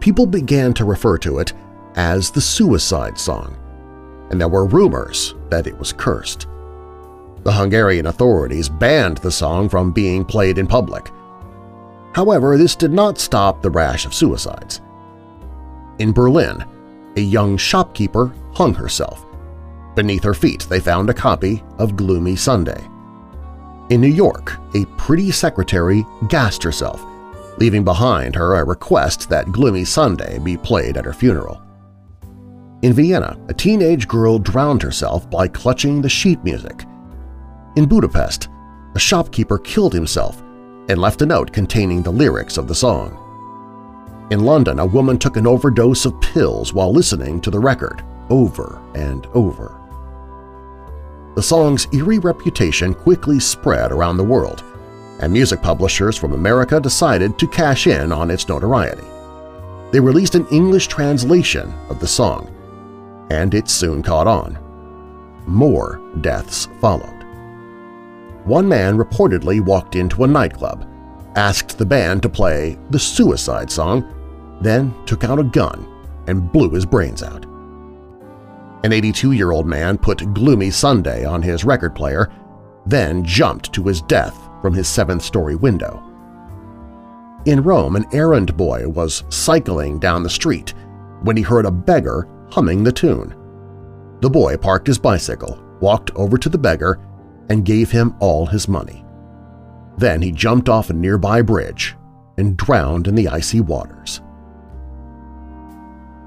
People 0.00 0.26
began 0.26 0.74
to 0.74 0.84
refer 0.84 1.16
to 1.18 1.38
it 1.38 1.52
as 1.94 2.30
the 2.30 2.40
suicide 2.40 3.18
song, 3.18 3.56
and 4.30 4.40
there 4.40 4.48
were 4.48 4.66
rumors 4.66 5.34
that 5.48 5.66
it 5.66 5.78
was 5.78 5.92
cursed. 5.92 6.46
The 7.44 7.52
Hungarian 7.52 8.06
authorities 8.06 8.68
banned 8.68 9.18
the 9.18 9.30
song 9.30 9.68
from 9.68 9.92
being 9.92 10.24
played 10.24 10.58
in 10.58 10.66
public. 10.66 11.10
However, 12.12 12.58
this 12.58 12.74
did 12.74 12.92
not 12.92 13.18
stop 13.18 13.62
the 13.62 13.70
rash 13.70 14.04
of 14.04 14.14
suicides. 14.14 14.80
In 15.98 16.12
Berlin, 16.12 16.64
a 17.16 17.20
young 17.20 17.56
shopkeeper 17.56 18.32
hung 18.52 18.74
herself. 18.74 19.24
Beneath 19.94 20.22
her 20.24 20.34
feet 20.34 20.66
they 20.68 20.80
found 20.80 21.08
a 21.08 21.14
copy 21.14 21.62
of 21.78 21.96
Gloomy 21.96 22.36
Sunday. 22.36 22.82
In 23.88 24.00
New 24.00 24.08
York, 24.08 24.58
a 24.74 24.84
pretty 24.98 25.30
secretary 25.30 26.04
gassed 26.28 26.62
herself, 26.62 27.02
leaving 27.58 27.84
behind 27.84 28.34
her 28.34 28.54
a 28.54 28.64
request 28.64 29.30
that 29.30 29.52
Gloomy 29.52 29.84
Sunday 29.84 30.38
be 30.38 30.56
played 30.56 30.96
at 30.96 31.04
her 31.06 31.14
funeral. 31.14 31.62
In 32.82 32.92
Vienna, 32.92 33.38
a 33.48 33.54
teenage 33.54 34.06
girl 34.06 34.38
drowned 34.38 34.82
herself 34.82 35.30
by 35.30 35.48
clutching 35.48 36.02
the 36.02 36.10
sheet 36.10 36.42
music. 36.44 36.84
In 37.76 37.86
Budapest, 37.86 38.48
a 38.94 38.98
shopkeeper 38.98 39.58
killed 39.58 39.94
himself 39.94 40.42
and 40.88 40.98
left 40.98 41.22
a 41.22 41.26
note 41.26 41.52
containing 41.52 42.02
the 42.02 42.12
lyrics 42.12 42.58
of 42.58 42.68
the 42.68 42.74
song. 42.74 43.22
In 44.30 44.44
London, 44.44 44.78
a 44.78 44.86
woman 44.86 45.18
took 45.18 45.36
an 45.36 45.46
overdose 45.46 46.04
of 46.04 46.20
pills 46.20 46.72
while 46.72 46.92
listening 46.92 47.40
to 47.42 47.50
the 47.50 47.60
record 47.60 48.02
over 48.28 48.82
and 48.94 49.26
over. 49.34 49.80
The 51.36 51.42
song's 51.42 51.86
eerie 51.92 52.18
reputation 52.18 52.94
quickly 52.94 53.38
spread 53.38 53.92
around 53.92 54.16
the 54.16 54.24
world, 54.24 54.64
and 55.20 55.32
music 55.32 55.62
publishers 55.62 56.16
from 56.16 56.32
America 56.32 56.80
decided 56.80 57.38
to 57.38 57.46
cash 57.46 57.86
in 57.86 58.12
on 58.12 58.30
its 58.30 58.48
notoriety. 58.48 59.06
They 59.92 60.00
released 60.00 60.34
an 60.34 60.48
English 60.48 60.88
translation 60.88 61.72
of 61.88 62.00
the 62.00 62.08
song, 62.08 62.52
and 63.30 63.54
it 63.54 63.68
soon 63.68 64.02
caught 64.02 64.26
on. 64.26 64.58
More 65.46 66.00
deaths 66.20 66.68
followed 66.80 67.16
one 68.46 68.68
man 68.68 68.96
reportedly 68.96 69.60
walked 69.60 69.96
into 69.96 70.22
a 70.22 70.26
nightclub, 70.26 70.86
asked 71.36 71.78
the 71.78 71.86
band 71.86 72.22
to 72.22 72.28
play 72.28 72.78
the 72.90 72.98
Suicide 72.98 73.70
Song, 73.70 74.58
then 74.60 74.94
took 75.04 75.22
out 75.22 75.38
a 75.38 75.44
gun 75.44 75.86
and 76.26 76.50
blew 76.50 76.70
his 76.70 76.86
brains 76.86 77.22
out. 77.22 77.44
An 78.84 78.92
82-year-old 78.92 79.66
man 79.66 79.98
put 79.98 80.34
Gloomy 80.34 80.70
Sunday 80.70 81.24
on 81.24 81.42
his 81.42 81.64
record 81.64 81.94
player, 81.94 82.32
then 82.86 83.24
jumped 83.24 83.72
to 83.72 83.82
his 83.84 84.00
death 84.02 84.36
from 84.62 84.74
his 84.74 84.88
seventh-story 84.88 85.56
window. 85.56 86.02
In 87.46 87.62
Rome, 87.62 87.96
an 87.96 88.06
errand 88.12 88.56
boy 88.56 88.88
was 88.88 89.22
cycling 89.28 89.98
down 89.98 90.22
the 90.22 90.30
street 90.30 90.74
when 91.22 91.36
he 91.36 91.42
heard 91.42 91.64
a 91.64 91.70
beggar 91.70 92.28
humming 92.50 92.82
the 92.82 92.92
tune. 92.92 93.34
The 94.20 94.30
boy 94.30 94.56
parked 94.56 94.86
his 94.86 94.98
bicycle, 94.98 95.62
walked 95.80 96.10
over 96.16 96.38
to 96.38 96.48
the 96.48 96.58
beggar, 96.58 96.98
and 97.48 97.64
gave 97.64 97.90
him 97.90 98.16
all 98.18 98.46
his 98.46 98.66
money. 98.66 99.05
Then 99.98 100.22
he 100.22 100.30
jumped 100.32 100.68
off 100.68 100.90
a 100.90 100.94
nearby 100.94 101.42
bridge 101.42 101.96
and 102.36 102.56
drowned 102.56 103.08
in 103.08 103.14
the 103.14 103.28
icy 103.28 103.60
waters. 103.60 104.20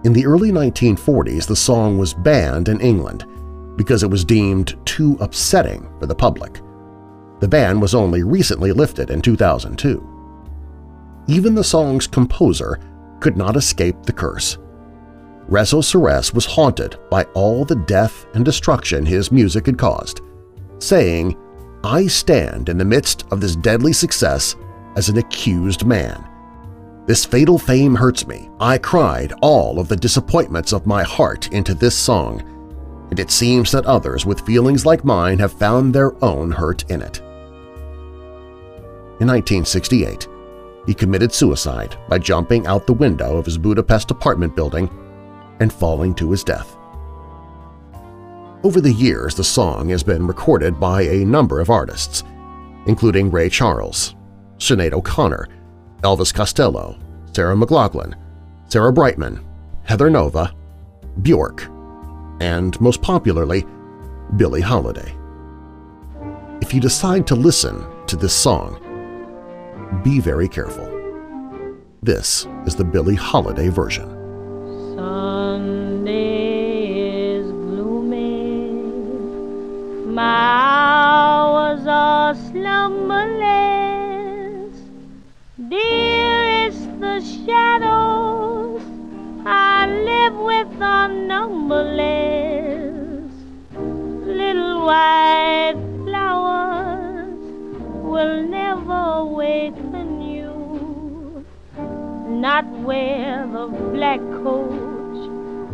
In 0.04 0.14
the 0.14 0.26
early 0.26 0.52
1940s, 0.52 1.46
the 1.46 1.56
song 1.56 1.98
was 1.98 2.14
banned 2.14 2.70
in 2.70 2.80
England 2.80 3.26
because 3.76 4.02
it 4.02 4.10
was 4.10 4.26
deemed 4.26 4.76
too 4.86 5.18
upsetting 5.20 5.90
for 6.00 6.06
the 6.06 6.16
public. 6.16 6.62
The 7.40 7.48
ban 7.48 7.80
was 7.80 7.96
only 7.96 8.24
recently 8.24 8.72
lifted 8.72 9.10
in 9.10 9.22
2002. 9.22 10.06
Even 11.28 11.54
the 11.54 11.64
song's 11.64 12.08
composer 12.08 12.80
could 13.20 13.38
not 13.38 13.56
escape 13.56 14.04
the 14.04 14.14
curse. 14.14 14.58
Rezo 15.50 15.84
Seress 15.84 16.34
was 16.34 16.46
haunted 16.46 16.98
by 17.10 17.24
all 17.34 17.66
the 17.66 17.76
death 17.76 18.26
and 18.34 18.46
destruction 18.46 19.06
his 19.06 19.32
music 19.32 19.66
had 19.66 19.78
caused, 19.78 20.22
saying, 20.80 21.36
I 21.84 22.08
stand 22.08 22.68
in 22.68 22.78
the 22.78 22.86
midst 22.86 23.26
of 23.32 23.40
this 23.40 23.56
deadly 23.56 23.94
success 23.94 24.56
as 24.96 25.08
an 25.08 25.18
accused 25.18 25.86
man. 25.86 26.26
This 27.06 27.26
fatal 27.26 27.58
fame 27.58 27.96
hurts 27.96 28.28
me. 28.28 28.50
I 28.60 28.78
cried 28.78 29.34
all 29.42 29.80
of 29.80 29.88
the 29.88 29.96
disappointments 29.96 30.74
of 30.74 30.86
my 30.86 31.04
heart 31.04 31.52
into 31.54 31.74
this 31.74 31.98
song, 31.98 32.42
and 33.10 33.20
it 33.20 33.32
seems 33.32 33.72
that 33.72 33.86
others 33.86 34.26
with 34.26 34.42
feelings 34.42 34.86
like 34.86 35.06
mine 35.06 35.40
have 35.40 35.54
found 35.54 35.94
their 35.94 36.22
own 36.24 36.52
hurt 36.52 36.84
in 36.92 37.02
it. 37.02 37.20
In 39.20 39.28
1968, 39.28 40.28
he 40.86 40.94
committed 40.94 41.34
suicide 41.34 41.98
by 42.10 42.20
jumping 42.20 42.68
out 42.68 42.86
the 42.86 42.94
window 42.94 43.38
of 43.38 43.46
his 43.46 43.58
Budapest 43.58 44.12
apartment 44.12 44.56
building 44.56 44.90
and 45.60 45.72
falling 45.72 46.14
to 46.16 46.32
his 46.32 46.44
death. 46.44 46.79
Over 48.62 48.82
the 48.82 48.92
years, 48.92 49.36
the 49.36 49.44
song 49.44 49.88
has 49.88 50.04
been 50.04 50.28
recorded 50.28 50.82
by 50.82 51.04
a 51.04 51.24
number 51.24 51.62
of 51.62 51.70
artists, 51.70 52.26
including 52.88 53.32
Ray 53.32 53.48
Charles, 53.48 54.16
Sinead 54.58 54.92
O'Connor, 54.92 55.48
Elvis 56.02 56.34
Costello, 56.34 57.00
Sarah 57.32 57.56
McLachlan, 57.56 58.16
Sarah 58.68 58.92
Brightman, 58.92 59.40
Heather 59.84 60.10
Nova, 60.10 60.54
Bjork, 61.22 61.68
and 62.42 62.80
most 62.82 63.02
popularly, 63.02 63.66
Billie 64.36 64.60
Holiday. 64.60 65.16
If 66.60 66.74
you 66.74 66.82
decide 66.82 67.26
to 67.28 67.36
listen 67.36 67.86
to 68.08 68.18
this 68.18 68.34
song, 68.34 68.78
be 70.04 70.20
very 70.20 70.50
careful. 70.50 70.86
This 72.04 72.46
is 72.66 72.76
the 72.76 72.84
Billie 72.84 73.16
Holiday 73.16 73.70
version. 73.70 74.20
Are 82.00 82.34
slumberless. 82.34 84.76
Dearest, 85.72 86.86
the 87.02 87.20
shadows 87.20 88.82
I 89.46 89.86
live 90.10 90.36
with 90.50 90.82
are 90.82 91.10
numberless. 91.10 93.34
Little 94.40 94.86
white 94.86 95.76
flowers 96.06 97.44
will 98.12 98.44
never 98.44 99.02
awaken 99.26 100.22
you, 100.22 101.46
not 102.48 102.66
where 102.88 103.46
the 103.58 103.68
black 103.98 104.22
coat 104.44 105.20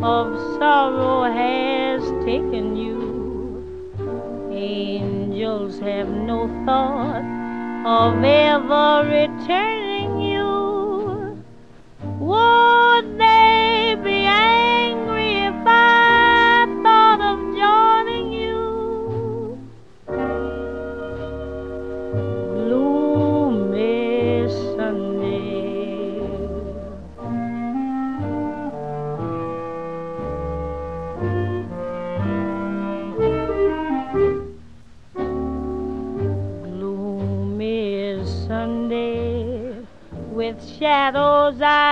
of 0.02 0.26
sorrow 0.58 1.22
has 1.40 2.02
taken 2.24 2.76
you. 2.76 3.05
Angels 4.58 5.80
have 5.80 6.08
no 6.08 6.48
thought 6.64 7.20
of 7.84 8.24
ever 8.24 9.06
returning 9.06 9.85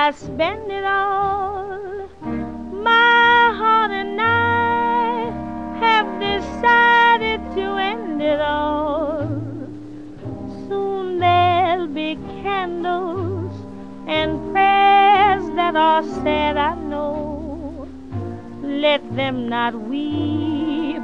I 0.05 0.11
spend 0.11 0.71
it 0.71 0.85
all. 0.85 2.11
My 2.21 3.55
heart 3.59 3.91
and 3.91 4.21
I 4.21 5.31
have 5.81 6.09
decided 6.21 7.41
to 7.57 7.65
end 7.93 8.21
it 8.21 8.39
all. 8.39 9.25
Soon 10.69 11.21
there'll 11.21 11.87
be 11.87 12.17
candles 12.43 13.55
and 14.07 14.53
prayers 14.53 15.49
that 15.57 15.75
are 15.75 16.03
said, 16.23 16.59
I 16.59 16.75
know. 16.75 17.89
Let 18.61 19.01
them 19.17 19.49
not 19.49 19.73
weep, 19.75 21.01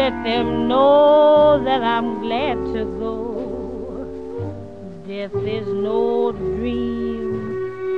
let 0.00 0.14
them 0.24 0.66
know 0.66 1.62
that 1.62 1.84
I'm 1.84 2.20
glad 2.20 2.56
to 2.74 2.84
go. 2.98 3.14
Death 5.06 5.36
is 5.36 5.68
no 5.68 6.32
dream, 6.32 7.03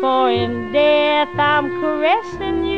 for 0.07 0.31
in 0.31 0.71
death 0.71 1.35
I'm 1.37 1.67
caressing 1.81 2.65
you 2.65 2.76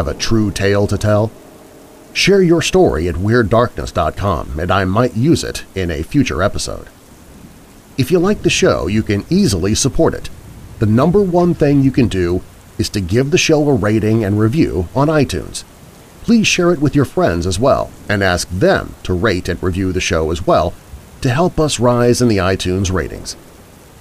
have 0.00 0.08
a 0.08 0.14
true 0.14 0.50
tale 0.50 0.86
to 0.86 0.96
tell? 0.96 1.30
Share 2.14 2.40
your 2.40 2.62
story 2.62 3.06
at 3.06 3.16
WeirdDarkness.com 3.16 4.58
and 4.58 4.70
I 4.70 4.86
might 4.86 5.14
use 5.14 5.44
it 5.44 5.64
in 5.74 5.90
a 5.90 6.02
future 6.02 6.42
episode. 6.42 6.88
If 7.98 8.10
you 8.10 8.18
like 8.18 8.40
the 8.40 8.48
show, 8.48 8.86
you 8.86 9.02
can 9.02 9.26
easily 9.28 9.74
support 9.74 10.14
it. 10.14 10.30
The 10.78 10.86
number 10.86 11.20
one 11.20 11.52
thing 11.52 11.82
you 11.82 11.90
can 11.90 12.08
do 12.08 12.40
is 12.78 12.88
to 12.90 13.00
give 13.02 13.30
the 13.30 13.36
show 13.36 13.68
a 13.68 13.74
rating 13.74 14.24
and 14.24 14.40
review 14.40 14.88
on 14.96 15.08
iTunes. 15.08 15.64
Please 16.22 16.46
share 16.46 16.72
it 16.72 16.80
with 16.80 16.96
your 16.96 17.04
friends 17.04 17.46
as 17.46 17.58
well 17.58 17.90
and 18.08 18.22
ask 18.22 18.48
them 18.48 18.94
to 19.02 19.12
rate 19.12 19.50
and 19.50 19.62
review 19.62 19.92
the 19.92 20.00
show 20.00 20.30
as 20.30 20.46
well 20.46 20.72
to 21.20 21.28
help 21.28 21.60
us 21.60 21.78
rise 21.78 22.22
in 22.22 22.28
the 22.28 22.38
iTunes 22.38 22.90
ratings. 22.90 23.36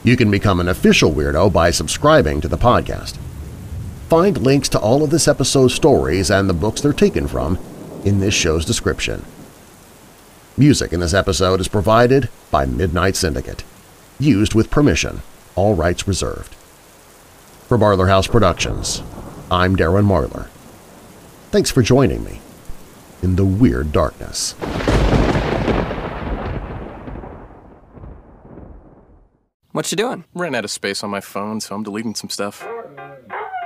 You 0.05 0.15
can 0.15 0.31
become 0.31 0.61
an 0.61 0.69
official 0.69 1.11
Weirdo 1.11 1.51
by 1.51 1.71
subscribing 1.71 2.39
to 2.39 2.47
the 2.47 2.57
podcast. 2.57 3.17
Find 4.09 4.41
links 4.41 4.69
to 4.69 4.79
all 4.79 5.03
of 5.03 5.11
this 5.11 5.27
episode's 5.27 5.75
stories 5.75 6.31
and 6.31 6.49
the 6.49 6.53
books 6.55 6.81
they're 6.81 6.93
taken 6.93 7.27
from 7.27 7.59
in 8.03 8.19
this 8.19 8.33
show's 8.33 8.65
description. 8.65 9.23
Music 10.57 10.91
in 10.91 10.99
this 10.99 11.13
episode 11.13 11.61
is 11.61 11.67
provided 11.67 12.27
by 12.49 12.65
Midnight 12.65 13.15
Syndicate. 13.15 13.63
Used 14.19 14.55
with 14.55 14.71
permission. 14.71 15.21
All 15.55 15.75
rights 15.75 16.07
reserved. 16.07 16.55
For 17.67 17.77
Marlar 17.77 18.07
House 18.07 18.25
Productions, 18.25 19.03
I'm 19.51 19.75
Darren 19.75 20.07
Marlar. 20.07 20.47
Thanks 21.51 21.69
for 21.69 21.83
joining 21.83 22.23
me 22.23 22.41
in 23.21 23.35
the 23.35 23.45
Weird 23.45 23.91
Darkness. 23.91 24.53
What 29.71 29.91
you 29.91 29.95
doing? 29.95 30.25
Ran 30.33 30.55
out 30.55 30.65
of 30.65 30.71
space 30.71 31.03
on 31.03 31.11
my 31.11 31.21
phone, 31.21 31.61
so 31.61 31.75
I'm 31.75 31.83
deleting 31.83 32.15
some 32.15 32.31
stuff. 32.31 32.67